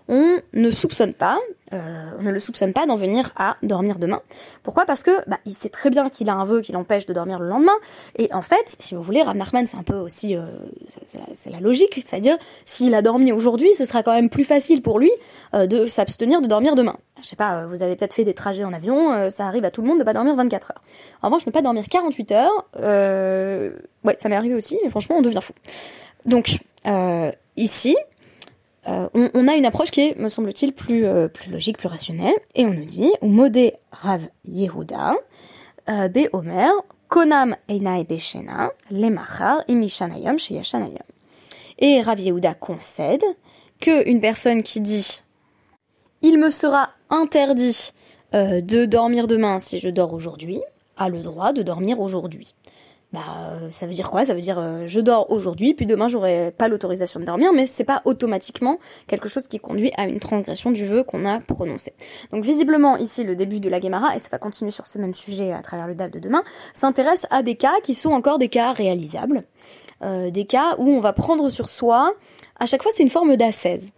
on 0.09 0.39
ne 0.53 0.71
soupçonne 0.71 1.15
pas, 1.15 1.39
euh, 1.73 2.11
on 2.19 2.23
ne 2.23 2.31
le 2.31 2.39
soupçonne 2.39 2.73
pas 2.73 2.87
d'en 2.87 2.97
venir 2.97 3.33
à 3.37 3.57
dormir 3.63 3.99
demain. 3.99 4.23
Pourquoi? 4.63 4.85
Parce 4.85 5.03
que 5.03 5.11
bah, 5.29 5.39
il 5.47 5.53
sait 5.53 5.69
très 5.69 5.91
bien 5.91 6.09
qu'il 6.09 6.31
a 6.31 6.35
un 6.35 6.45
vœu 6.45 6.61
qui 6.61 6.71
l'empêche 6.73 7.07
de 7.07 7.13
dormir 7.13 7.41
le 7.41 7.49
lendemain. 7.49 7.77
Et 8.17 8.33
en 8.33 8.43
fait, 8.43 8.77
si 8.79 8.95
vous 8.95 9.03
voulez, 9.03 9.23
Rav 9.23 9.37
Nachman, 9.37 9.67
c'est 9.67 9.77
un 9.77 9.83
peu 9.83 9.97
aussi, 9.97 10.37
euh, 10.37 10.45
c'est 11.35 11.51
la, 11.51 11.59
logique, 11.59 11.95
c'est-à-dire 11.95 12.39
s'il 12.65 12.95
a 12.95 13.03
dormi 13.03 13.33
aujourd'hui, 13.33 13.73
ce 13.75 13.85
sera 13.85 14.05
quand 14.05 14.13
même 14.13 14.31
plus 14.31 14.45
facile 14.45 14.81
pour 14.81 15.01
lui 15.01 15.11
euh, 15.55 15.67
de 15.67 15.87
s'abstenir 15.87 16.41
de 16.41 16.47
dormir 16.47 16.77
demain. 16.77 16.97
Je 17.21 17.27
sais 17.27 17.37
pas, 17.37 17.67
vous 17.67 17.83
avez 17.83 17.97
peut-être 17.97 18.15
fait 18.15 18.25
des 18.25 18.35
trajets 18.35 18.65
en 18.65 18.75
avion, 18.75 19.31
ça 19.31 19.47
arrive 19.47 19.65
à 19.65 19.71
tout 19.71 19.81
le 19.81 19.89
monde 19.89 19.99
de 19.99 20.05
pas 20.05 20.13
dormir 20.13 20.37
24 20.37 20.73
heures. 20.73 20.83
En 21.23 21.29
revanche, 21.29 21.47
ne 21.47 21.51
pas 21.51 21.63
dormir 21.63 21.85
48 21.89 22.33
heures, 22.33 22.67
ouais, 24.05 24.17
ça 24.19 24.29
m'est 24.29 24.37
arrivé 24.37 24.55
aussi, 24.55 24.79
mais 24.85 24.91
franchement, 24.91 25.17
on 25.19 25.23
devient 25.23 25.41
fou. 25.41 25.55
Donc 26.27 26.59
ici, 27.57 27.97
euh, 28.89 29.09
on, 29.35 29.49
a 29.49 29.57
une 29.57 29.67
approche 29.67 29.91
qui 29.91 30.01
est, 30.01 30.19
me 30.19 30.29
semble-t-il, 30.29 30.73
plus, 30.73 31.07
euh, 31.07 31.29
logique, 31.51 31.79
plus 31.79 31.89
rationnelle, 31.89 32.35
et 32.55 32.67
on 32.67 32.73
nous 32.73 32.85
dit, 32.85 33.13
modé 33.21 33.75
Rav 33.91 34.29
Yehuda, 34.45 35.15
euh, 35.89 36.09
Be 36.09 36.29
Omer, 36.33 36.71
Konam 37.09 37.57
Einai 37.69 38.07
Lemachar, 38.91 39.63
Imishanayam. 39.69 40.37
Et 41.79 42.01
Rav 42.01 42.21
Yehuda 42.21 42.55
concède 42.55 43.25
que 43.81 44.09
une 44.09 44.21
personne 44.21 44.63
qui 44.63 44.81
dit 44.81 45.21
il 46.23 46.39
me 46.39 46.51
sera 46.51 46.91
interdit 47.11 47.93
de 48.33 48.85
dormir 48.85 49.27
demain 49.27 49.59
si 49.59 49.79
je 49.79 49.89
dors 49.89 50.13
aujourd'hui, 50.13 50.61
a 50.97 51.09
le 51.09 51.21
droit 51.21 51.53
de 51.53 51.63
dormir 51.63 52.01
aujourd'hui 52.01 52.55
bah 53.17 53.23
euh, 53.51 53.71
ça 53.73 53.87
veut 53.87 53.95
dire 53.95 54.11
quoi? 54.11 54.27
Ça 54.27 54.35
veut 54.35 54.43
dire 54.43 54.59
euh, 54.59 54.85
je 54.87 55.01
dors 55.01 55.31
aujourd'hui, 55.31 55.73
puis 55.73 55.87
demain 55.87 56.07
j'aurai 56.07 56.53
pas 56.57 56.69
l'autorisation 56.69 57.19
de 57.19 57.25
dormir, 57.25 57.51
mais 57.55 57.65
c'est 57.65 57.85
pas 57.85 58.03
automatiquement 58.05 58.79
quelque 59.07 59.27
chose 59.27 59.49
qui 59.49 59.59
conduit 59.59 59.91
à 59.97 60.07
une 60.07 60.21
transgression 60.21 60.71
du 60.71 60.85
vœu 60.85 61.03
qu'on 61.03 61.25
a 61.25 61.41
prononcé. 61.41 61.95
Donc 62.31 62.45
visiblement 62.45 62.99
ici 62.99 63.25
le 63.25 63.35
début 63.35 63.59
de 63.59 63.71
la 63.71 63.81
Gemara, 63.81 64.15
et 64.15 64.19
ça 64.19 64.29
va 64.31 64.37
continuer 64.37 64.71
sur 64.71 64.87
ce 64.87 64.99
même 64.99 65.15
sujet 65.15 65.55
à 65.55 65.63
travers 65.63 65.89
le 65.89 65.95
DAF 65.95 66.11
de 66.11 66.19
demain, 66.19 66.43
s'intéresse 66.75 67.27
à 67.31 67.43
des 67.43 67.55
cas 67.55 67.81
qui 67.83 67.95
sont 67.95 68.11
encore 68.11 68.37
des 68.37 68.51
cas 68.51 68.75
réalisables, 68.75 69.45
euh, 70.03 70.31
des 70.31 70.45
cas 70.45 70.77
où 70.79 70.87
on 70.87 71.01
va 71.01 71.15
prendre 71.15 71.49
sur 71.49 71.71
soi, 71.71 72.13
à 72.61 72.67
chaque 72.67 72.83
fois 72.83 72.93
c'est 72.95 73.03
une 73.03 73.09
forme 73.09 73.37
d'assaise. 73.37 73.95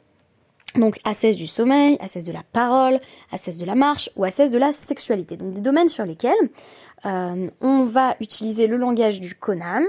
Donc 0.79 0.99
assaise 1.05 1.37
du 1.37 1.47
sommeil, 1.47 1.97
assaise 2.01 2.25
de 2.25 2.33
la 2.33 2.43
parole, 2.53 3.01
assaise 3.33 3.59
de 3.59 3.67
la 3.67 3.75
marche 3.75 4.11
ou 4.17 4.25
assaise 4.25 4.51
de 4.51 4.59
la 4.59 4.73
sexualité. 4.73 5.37
Donc 5.37 5.53
des 5.53 5.61
domaines 5.61 5.89
sur 5.89 6.05
lesquels 6.05 6.33
euh, 7.05 7.51
on 7.61 7.85
va 7.85 8.17
utiliser 8.21 8.67
le 8.67 8.77
langage 8.77 9.21
du 9.21 9.35
Conan, 9.35 9.83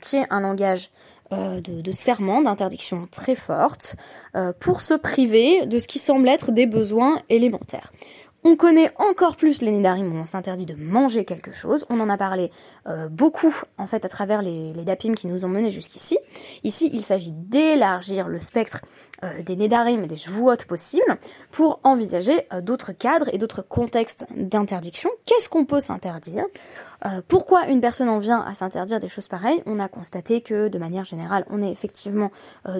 qui 0.00 0.16
est 0.16 0.26
un 0.30 0.40
langage 0.40 0.90
euh, 1.32 1.60
de, 1.60 1.92
serment, 1.92 2.42
d'interdiction 2.42 3.08
très 3.10 3.34
forte, 3.34 3.96
euh, 4.36 4.52
pour 4.58 4.80
se 4.80 4.94
priver 4.94 5.66
de 5.66 5.78
ce 5.78 5.88
qui 5.88 5.98
semble 5.98 6.28
être 6.28 6.52
des 6.52 6.66
besoins 6.66 7.20
élémentaires. 7.28 7.92
On 8.44 8.56
connaît 8.56 8.90
encore 8.98 9.36
plus 9.36 9.62
les 9.62 9.70
Nidarim 9.70 10.12
où 10.12 10.16
on 10.16 10.26
s'interdit 10.26 10.66
de 10.66 10.74
manger 10.74 11.24
quelque 11.24 11.52
chose. 11.52 11.86
On 11.90 12.00
en 12.00 12.08
a 12.08 12.16
parlé 12.16 12.50
euh, 12.88 13.08
beaucoup 13.08 13.54
en 13.78 13.86
fait 13.86 14.04
à 14.04 14.08
travers 14.08 14.42
les, 14.42 14.72
les, 14.72 14.82
dapim 14.82 15.14
qui 15.14 15.28
nous 15.28 15.44
ont 15.44 15.48
menés 15.48 15.70
jusqu'ici. 15.70 16.18
Ici, 16.64 16.90
il 16.92 17.04
s'agit 17.04 17.30
d'élargir 17.30 18.26
le 18.26 18.40
spectre 18.40 18.80
euh, 19.22 19.42
des 19.44 19.54
Nedarim 19.54 20.02
et 20.02 20.06
des 20.08 20.16
Jvuot 20.16 20.56
possibles 20.66 21.18
pour 21.52 21.78
envisager 21.84 22.48
euh, 22.52 22.60
d'autres 22.60 22.90
cadres 22.90 23.32
et 23.32 23.38
d'autres 23.38 23.62
contextes 23.62 24.26
d'interdiction. 24.36 25.10
Qu'est-ce 25.24 25.48
qu'on 25.48 25.64
peut 25.64 25.80
s'interdire? 25.80 26.44
Pourquoi 27.26 27.66
une 27.66 27.80
personne 27.80 28.08
en 28.08 28.20
vient 28.20 28.42
à 28.42 28.54
s'interdire 28.54 29.00
des 29.00 29.08
choses 29.08 29.26
pareilles? 29.26 29.60
On 29.66 29.80
a 29.80 29.88
constaté 29.88 30.40
que 30.40 30.68
de 30.68 30.78
manière 30.78 31.04
générale, 31.04 31.44
on 31.50 31.60
est 31.60 31.72
effectivement 31.72 32.30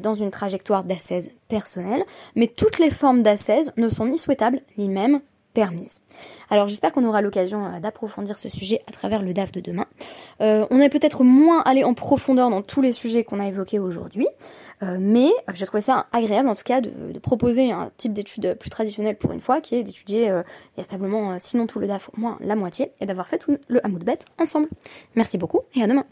dans 0.00 0.14
une 0.14 0.30
trajectoire 0.30 0.84
d'assaise 0.84 1.32
personnelle, 1.48 2.04
mais 2.36 2.46
toutes 2.46 2.78
les 2.78 2.90
formes 2.90 3.24
d'assaise 3.24 3.72
ne 3.76 3.88
sont 3.88 4.06
ni 4.06 4.18
souhaitables 4.18 4.60
ni 4.78 4.88
même 4.88 5.20
Alors 6.50 6.68
j'espère 6.68 6.92
qu'on 6.92 7.04
aura 7.04 7.20
l'occasion 7.20 7.64
euh, 7.66 7.80
d'approfondir 7.80 8.38
ce 8.38 8.48
sujet 8.48 8.82
à 8.88 8.92
travers 8.92 9.22
le 9.22 9.32
DAF 9.34 9.52
de 9.52 9.60
demain. 9.60 9.86
Euh, 10.40 10.66
on 10.70 10.80
est 10.80 10.88
peut-être 10.88 11.24
moins 11.24 11.60
allé 11.60 11.84
en 11.84 11.94
profondeur 11.94 12.50
dans 12.50 12.62
tous 12.62 12.80
les 12.80 12.92
sujets 12.92 13.24
qu'on 13.24 13.38
a 13.38 13.46
évoqués 13.46 13.78
aujourd'hui, 13.78 14.26
euh, 14.82 14.96
mais 14.98 15.30
j'ai 15.52 15.66
trouvé 15.66 15.82
ça 15.82 16.06
agréable 16.12 16.48
en 16.48 16.54
tout 16.54 16.62
cas 16.64 16.80
de, 16.80 17.18
proposer 17.18 17.70
un 17.70 17.90
type 17.96 18.12
d'étude 18.12 18.56
plus 18.58 18.70
traditionnelle 18.70 19.16
pour 19.16 19.32
une 19.32 19.40
fois, 19.40 19.60
qui 19.60 19.76
est 19.76 19.84
d'étudier 19.84 20.32
véritablement, 20.76 21.38
sinon 21.38 21.66
tout 21.66 21.78
le 21.78 21.86
DAF, 21.86 22.10
au 22.16 22.20
moins 22.20 22.36
la 22.40 22.56
moitié, 22.56 22.90
et 23.00 23.06
d'avoir 23.06 23.28
fait 23.28 23.38
tout 23.38 23.56
le 23.68 23.84
Hamoud 23.86 24.04
bête 24.04 24.24
ensemble. 24.38 24.68
Merci 25.14 25.38
beaucoup 25.38 25.60
et 25.76 25.82
à 25.82 25.86
demain. 25.86 26.04